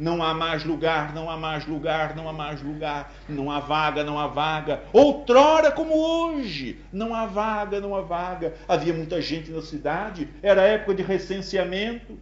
[0.00, 4.02] Não há mais lugar, não há mais lugar, não há mais lugar, não há vaga,
[4.02, 4.82] não há vaga.
[4.92, 8.54] Outrora como hoje, não há vaga, não há vaga.
[8.66, 12.18] Havia muita gente na cidade, era época de recenseamento.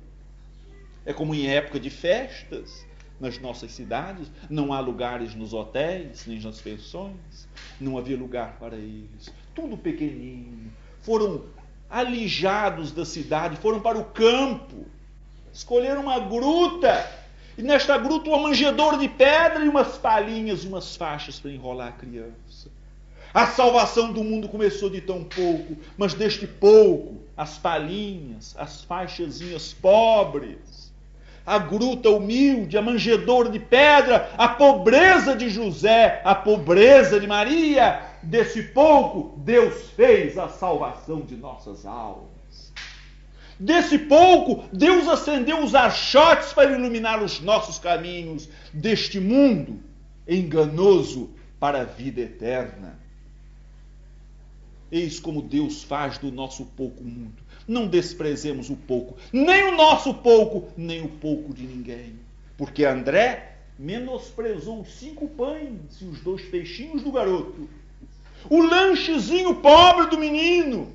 [1.06, 2.84] É como em época de festas
[3.20, 7.48] nas nossas cidades, não há lugares nos hotéis, nem nas pensões,
[7.80, 10.70] não havia lugar para eles tudo pequenino.
[11.00, 11.46] Foram
[11.90, 14.86] alijados da cidade, foram para o campo,
[15.52, 17.10] escolheram uma gruta.
[17.58, 21.88] E nesta gruta, uma manjedoura de pedra e umas palhinhas e umas faixas para enrolar
[21.88, 22.70] a criança.
[23.34, 29.72] A salvação do mundo começou de tão pouco, mas deste pouco, as palhinhas, as faixazinhas
[29.72, 30.92] pobres,
[31.44, 38.02] a gruta humilde, a manjedoura de pedra, a pobreza de José, a pobreza de Maria,
[38.22, 42.37] desse pouco, Deus fez a salvação de nossas almas.
[43.58, 49.80] Desse pouco, Deus acendeu os achotes para iluminar os nossos caminhos deste mundo
[50.26, 52.98] enganoso para a vida eterna.
[54.90, 57.42] Eis como Deus faz do nosso pouco mundo.
[57.66, 62.14] Não desprezemos o pouco, nem o nosso pouco, nem o pouco de ninguém.
[62.56, 67.68] Porque André menosprezou os cinco pães e os dois peixinhos do garoto
[68.48, 70.94] o lanchezinho pobre do menino.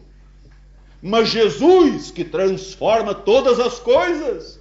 [1.05, 4.57] Mas Jesus, que transforma todas as coisas,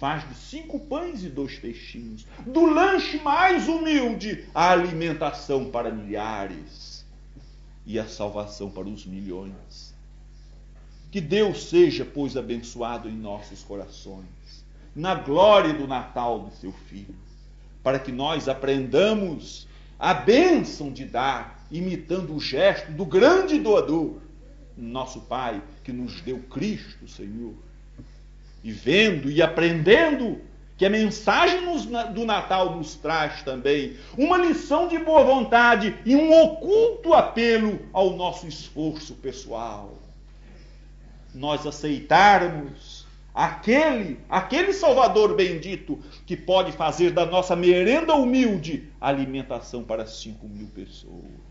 [0.00, 7.06] faz de cinco pães e dois peixinhos, do lanche mais humilde, a alimentação para milhares
[7.86, 9.94] e a salvação para os milhões.
[11.12, 14.26] Que Deus seja, pois, abençoado em nossos corações,
[14.92, 17.14] na glória do Natal do seu Filho,
[17.84, 19.68] para que nós aprendamos
[20.00, 24.25] a bênção de dar imitando o gesto do grande doador,
[24.76, 27.54] nosso Pai, que nos deu Cristo, Senhor.
[28.62, 30.40] E vendo e aprendendo
[30.76, 31.60] que a mensagem
[32.12, 38.14] do Natal nos traz também uma lição de boa vontade e um oculto apelo ao
[38.16, 39.96] nosso esforço pessoal.
[41.34, 50.06] Nós aceitarmos aquele, aquele Salvador bendito que pode fazer da nossa merenda humilde alimentação para
[50.06, 51.45] cinco mil pessoas.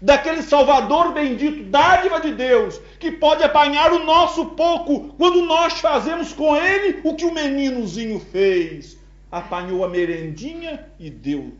[0.00, 6.32] Daquele Salvador bendito, dádiva de Deus, que pode apanhar o nosso pouco quando nós fazemos
[6.32, 8.96] com ele o que o meninozinho fez.
[9.30, 11.52] Apanhou a merendinha e deu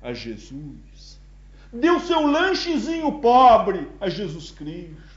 [0.00, 1.20] a Jesus.
[1.72, 5.12] Deu seu lanchezinho pobre a Jesus Cristo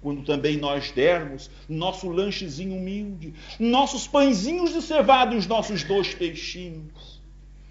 [0.00, 6.14] quando também nós dermos nosso lanchezinho humilde, nossos pãezinhos de cevada e os nossos dois
[6.14, 7.20] peixinhos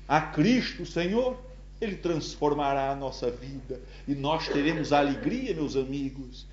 [0.09, 1.37] a Cristo, Senhor,
[1.81, 3.81] Ele transformará a nossa vida.
[4.07, 6.45] E nós teremos a alegria, meus amigos,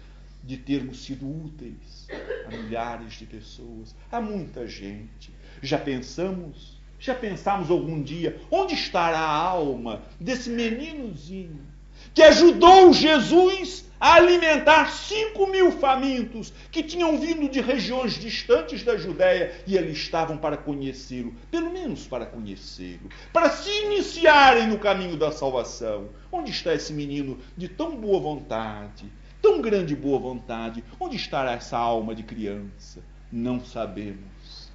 [0.42, 2.06] de termos sido úteis
[2.46, 5.32] a milhares de pessoas, a muita gente.
[5.60, 11.66] Já pensamos, já pensamos algum dia onde estará a alma desse meninozinho
[12.14, 18.96] que ajudou Jesus a alimentar cinco mil famintos que tinham vindo de regiões distantes da
[18.96, 21.70] Judéia e ali estavam para conhecê-lo, pelo
[22.08, 26.08] para conhecê-lo, para se iniciarem no caminho da salvação.
[26.32, 29.10] Onde está esse menino de tão boa vontade,
[29.40, 30.82] tão grande boa vontade?
[30.98, 33.02] Onde estará essa alma de criança?
[33.30, 34.70] Não sabemos.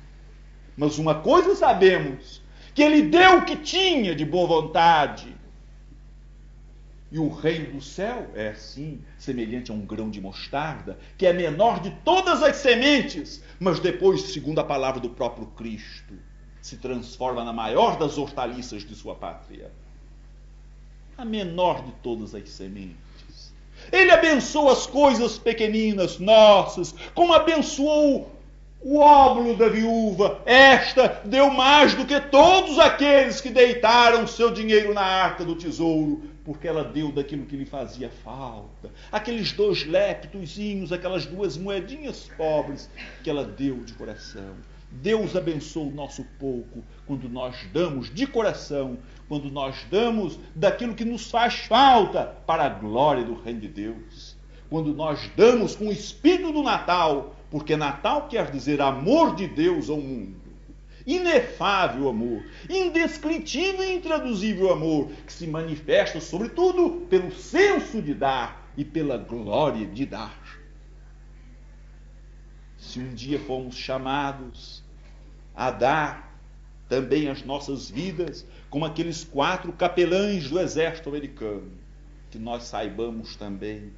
[0.77, 2.41] Mas uma coisa sabemos:
[2.73, 5.35] que ele deu o que tinha de boa vontade.
[7.11, 11.33] E o reino do céu é assim, semelhante a um grão de mostarda, que é
[11.33, 16.13] menor de todas as sementes, mas depois, segundo a palavra do próprio Cristo,
[16.61, 19.71] se transforma na maior das hortaliças de sua pátria.
[21.17, 23.53] A menor de todas as sementes.
[23.91, 28.31] Ele abençoa as coisas pequeninas, nossas, como abençoou
[28.81, 30.41] o óbolo da viúva.
[30.45, 36.23] Esta deu mais do que todos aqueles que deitaram seu dinheiro na arca do tesouro,
[36.43, 38.89] porque ela deu daquilo que lhe fazia falta.
[39.11, 42.89] Aqueles dois leptozinhos, aquelas duas moedinhas pobres
[43.23, 44.55] que ela deu de coração.
[44.91, 51.05] Deus abençoa o nosso pouco quando nós damos de coração, quando nós damos daquilo que
[51.05, 54.35] nos faz falta para a glória do Reino de Deus.
[54.69, 59.89] Quando nós damos com o espírito do Natal, porque Natal quer dizer amor de Deus
[59.89, 60.41] ao mundo.
[61.05, 68.85] Inefável amor, indescritível e intraduzível amor, que se manifesta, sobretudo, pelo senso de dar e
[68.85, 70.59] pela glória de dar.
[72.77, 74.80] Se um dia fomos chamados
[75.55, 76.31] a dar
[76.87, 81.71] também as nossas vidas, como aqueles quatro capelães do exército americano,
[82.29, 83.91] que nós saibamos também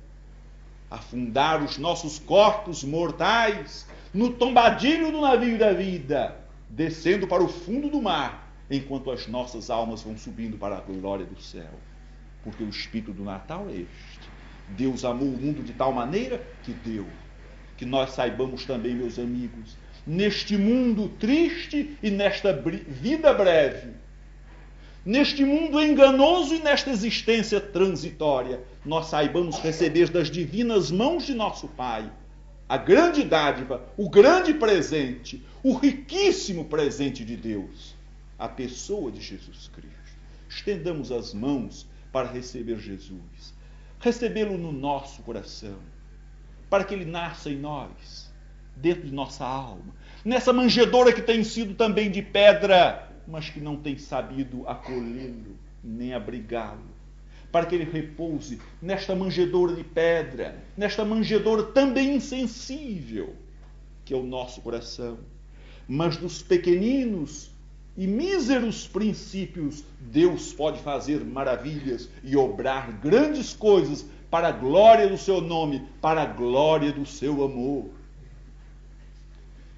[0.93, 6.37] afundar os nossos corpos mortais no tombadilho do navio da vida,
[6.69, 11.25] descendo para o fundo do mar, enquanto as nossas almas vão subindo para a glória
[11.25, 11.73] do céu.
[12.43, 14.29] Porque o espírito do Natal é este.
[14.69, 17.07] Deus amou o mundo de tal maneira que deu.
[17.75, 19.75] Que nós saibamos também, meus amigos,
[20.05, 23.91] neste mundo triste e nesta vida breve,
[25.05, 31.67] neste mundo enganoso e nesta existência transitória, nós saibamos receber das divinas mãos de nosso
[31.69, 32.11] Pai
[32.67, 37.95] a grande dádiva, o grande presente, o riquíssimo presente de Deus,
[38.39, 39.93] a pessoa de Jesus Cristo.
[40.49, 43.53] Estendamos as mãos para receber Jesus,
[43.99, 45.77] recebê-lo no nosso coração,
[46.69, 48.32] para que ele nasça em nós
[48.75, 49.93] dentro de nossa alma,
[50.23, 56.13] nessa manjedoura que tem sido também de pedra, mas que não tem sabido acolhê-lo nem
[56.13, 56.79] abrigá-lo,
[57.51, 63.35] para que ele repouse nesta manjedoura de pedra, nesta manjedoura também insensível,
[64.05, 65.19] que é o nosso coração.
[65.87, 67.51] Mas dos pequeninos
[67.97, 75.17] e míseros princípios, Deus pode fazer maravilhas e obrar grandes coisas para a glória do
[75.17, 77.89] seu nome, para a glória do seu amor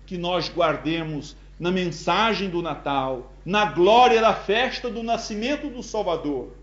[0.05, 6.55] que nós guardemos na mensagem do Natal, na glória da festa do nascimento do Salvador,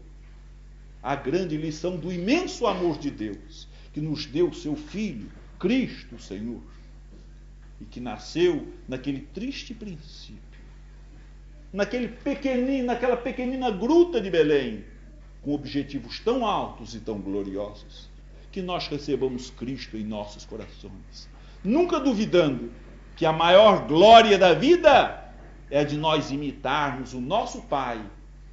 [1.02, 6.60] a grande lição do imenso amor de Deus, que nos deu seu Filho, Cristo Senhor,
[7.80, 10.40] e que nasceu naquele triste princípio,
[11.72, 14.84] naquele pequenino, naquela pequenina gruta de Belém,
[15.40, 18.08] com objetivos tão altos e tão gloriosos,
[18.52, 21.28] que nós recebamos Cristo em nossos corações,
[21.64, 22.70] nunca duvidando
[23.22, 25.32] que a maior glória da vida
[25.70, 28.04] é a de nós imitarmos o nosso Pai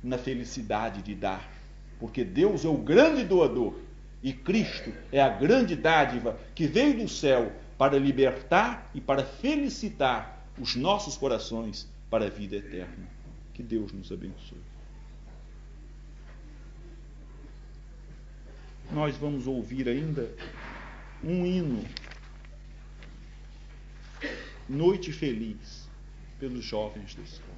[0.03, 1.49] na felicidade de dar.
[1.99, 3.73] Porque Deus é o grande doador
[4.21, 10.45] e Cristo é a grande dádiva que veio do céu para libertar e para felicitar
[10.59, 13.07] os nossos corações para a vida eterna.
[13.55, 14.61] Que Deus nos abençoe.
[18.91, 20.29] Nós vamos ouvir ainda
[21.23, 21.83] um hino
[24.69, 25.89] Noite Feliz,
[26.39, 27.57] pelos jovens da escola.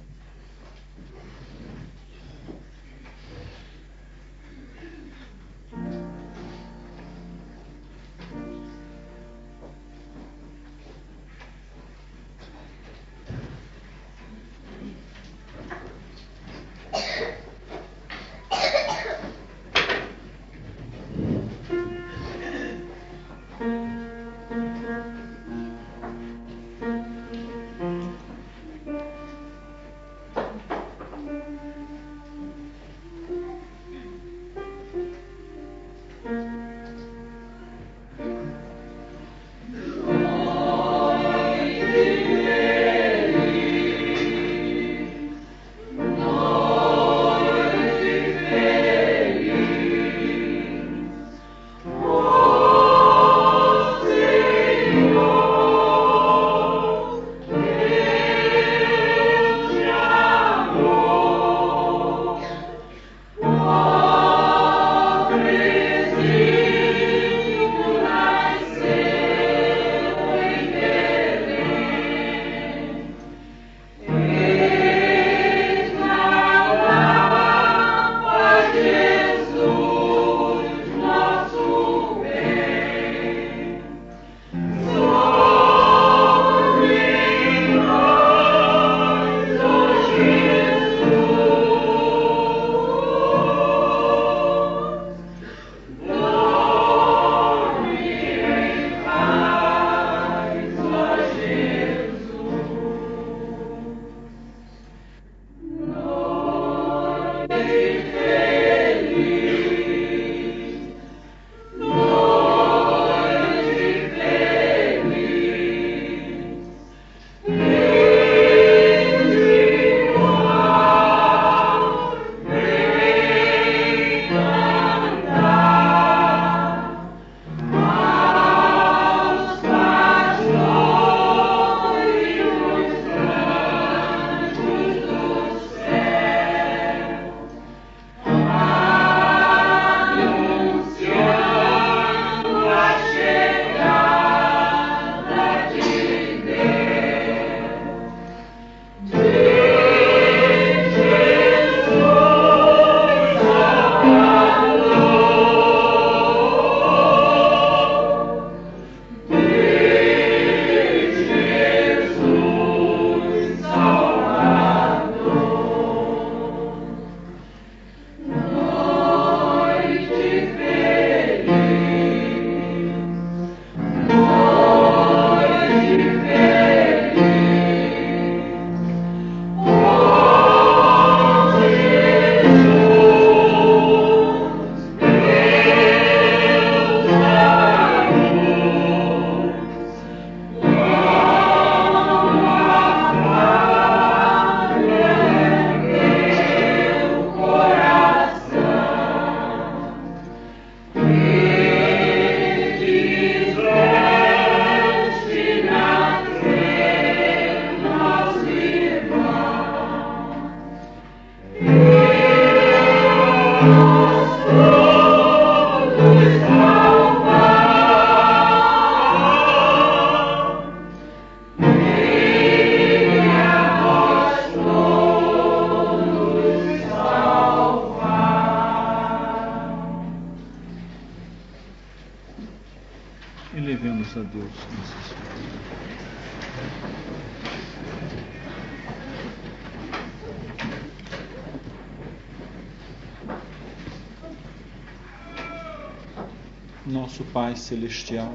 [246.92, 248.34] Nosso Pai Celestial,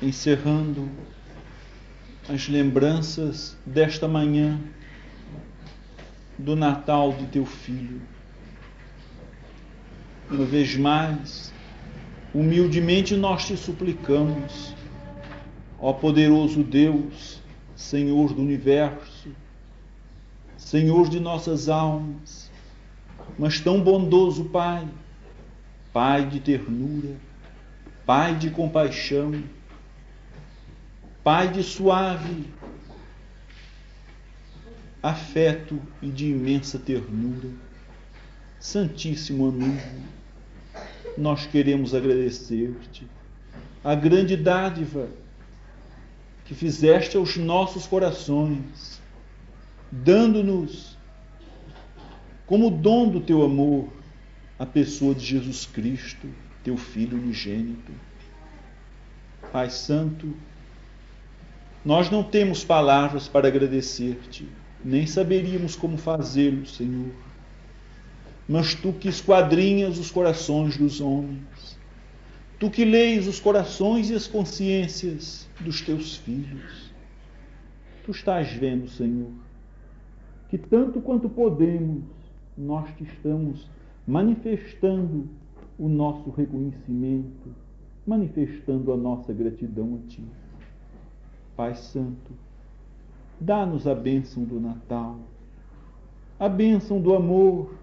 [0.00, 0.88] encerrando
[2.28, 4.58] as lembranças desta manhã
[6.38, 8.00] do Natal de teu Filho.
[10.30, 11.52] Uma vez mais,
[12.34, 14.74] humildemente nós te suplicamos,
[15.78, 17.42] ó poderoso Deus,
[17.76, 19.28] Senhor do universo,
[20.56, 22.50] Senhor de nossas almas,
[23.38, 24.88] mas tão bondoso Pai,
[25.92, 27.16] Pai de ternura,
[28.06, 29.42] Pai de compaixão,
[31.22, 32.46] Pai de suave
[35.02, 37.50] afeto e de imensa ternura.
[38.58, 39.82] Santíssimo amigo,
[41.18, 43.06] nós queremos agradecer-te
[43.82, 45.08] a grande dádiva
[46.44, 49.00] que fizeste aos nossos corações,
[49.90, 50.96] dando-nos
[52.46, 53.88] como dom do teu amor
[54.62, 56.28] a pessoa de Jesus Cristo,
[56.62, 57.90] teu Filho unigênito.
[59.50, 60.32] Pai Santo,
[61.84, 64.48] nós não temos palavras para agradecer-te,
[64.84, 67.10] nem saberíamos como fazê-lo, Senhor.
[68.48, 71.76] Mas tu que esquadrinhas os corações dos homens,
[72.60, 76.94] tu que leis os corações e as consciências dos teus filhos,
[78.04, 79.32] tu estás vendo, Senhor,
[80.48, 82.04] que tanto quanto podemos,
[82.56, 83.66] nós te estamos
[84.06, 85.28] manifestando
[85.78, 87.54] o nosso reconhecimento,
[88.06, 90.24] manifestando a nossa gratidão a Ti.
[91.56, 92.32] Pai Santo,
[93.40, 95.18] dá-nos a bênção do Natal,
[96.38, 97.74] a bênção do amor,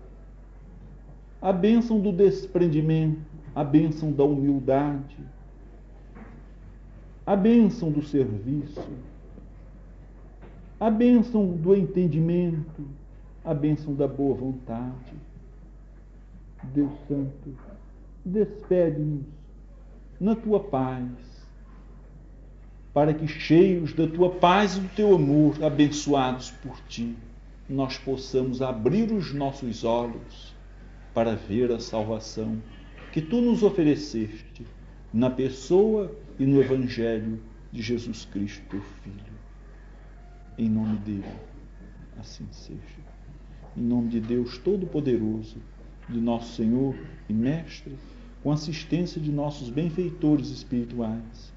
[1.41, 3.22] a bênção do desprendimento,
[3.55, 5.17] a bênção da humildade,
[7.26, 8.89] a bênção do serviço,
[10.80, 12.84] a bênção do entendimento,
[13.43, 15.28] a bênção da boa vontade
[16.64, 17.57] Deus Santo,
[18.26, 19.26] despede-nos
[20.20, 21.10] na tua paz,
[22.93, 27.16] para que, cheios da tua paz e do teu amor, abençoados por ti,
[27.70, 30.53] nós possamos abrir os nossos olhos
[31.14, 32.62] para ver a salvação
[33.12, 34.66] que tu nos ofereceste
[35.14, 37.39] na pessoa e no Evangelho
[37.72, 39.39] de Jesus Cristo, teu Filho.
[40.57, 41.24] Em nome dele,
[42.20, 42.80] assim seja.
[43.78, 45.57] Em nome de Deus Todo-Poderoso
[46.10, 46.95] de nosso Senhor
[47.30, 47.95] e Mestre,
[48.41, 51.51] com assistência de nossos benfeitores espirituais,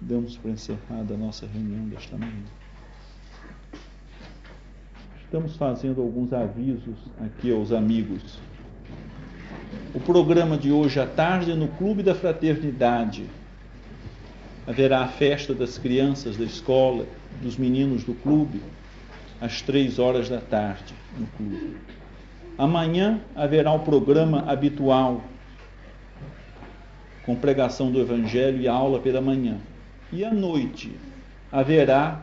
[0.00, 2.44] damos por encerrada a nossa reunião desta manhã.
[5.24, 8.38] Estamos fazendo alguns avisos aqui aos amigos.
[9.94, 13.26] O programa de hoje à tarde é no Clube da Fraternidade.
[14.66, 17.06] Haverá a festa das crianças da escola,
[17.42, 18.60] dos meninos do clube,
[19.40, 21.76] às três horas da tarde no clube.
[22.60, 25.22] Amanhã haverá o programa habitual,
[27.24, 29.58] com pregação do Evangelho e aula pela manhã.
[30.12, 30.94] E à noite
[31.50, 32.22] haverá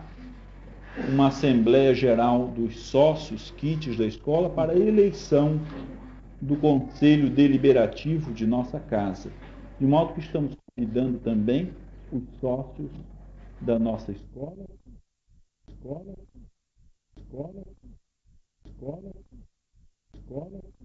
[1.10, 5.60] uma Assembleia Geral dos Sócios, kits da escola, para eleição
[6.40, 9.32] do Conselho Deliberativo de nossa casa.
[9.80, 11.74] De modo que estamos convidando também
[12.12, 12.92] os sócios
[13.60, 14.68] da nossa escola,
[15.68, 16.14] escola,
[17.18, 17.64] escola,
[18.68, 19.12] escola
[20.28, 20.77] escola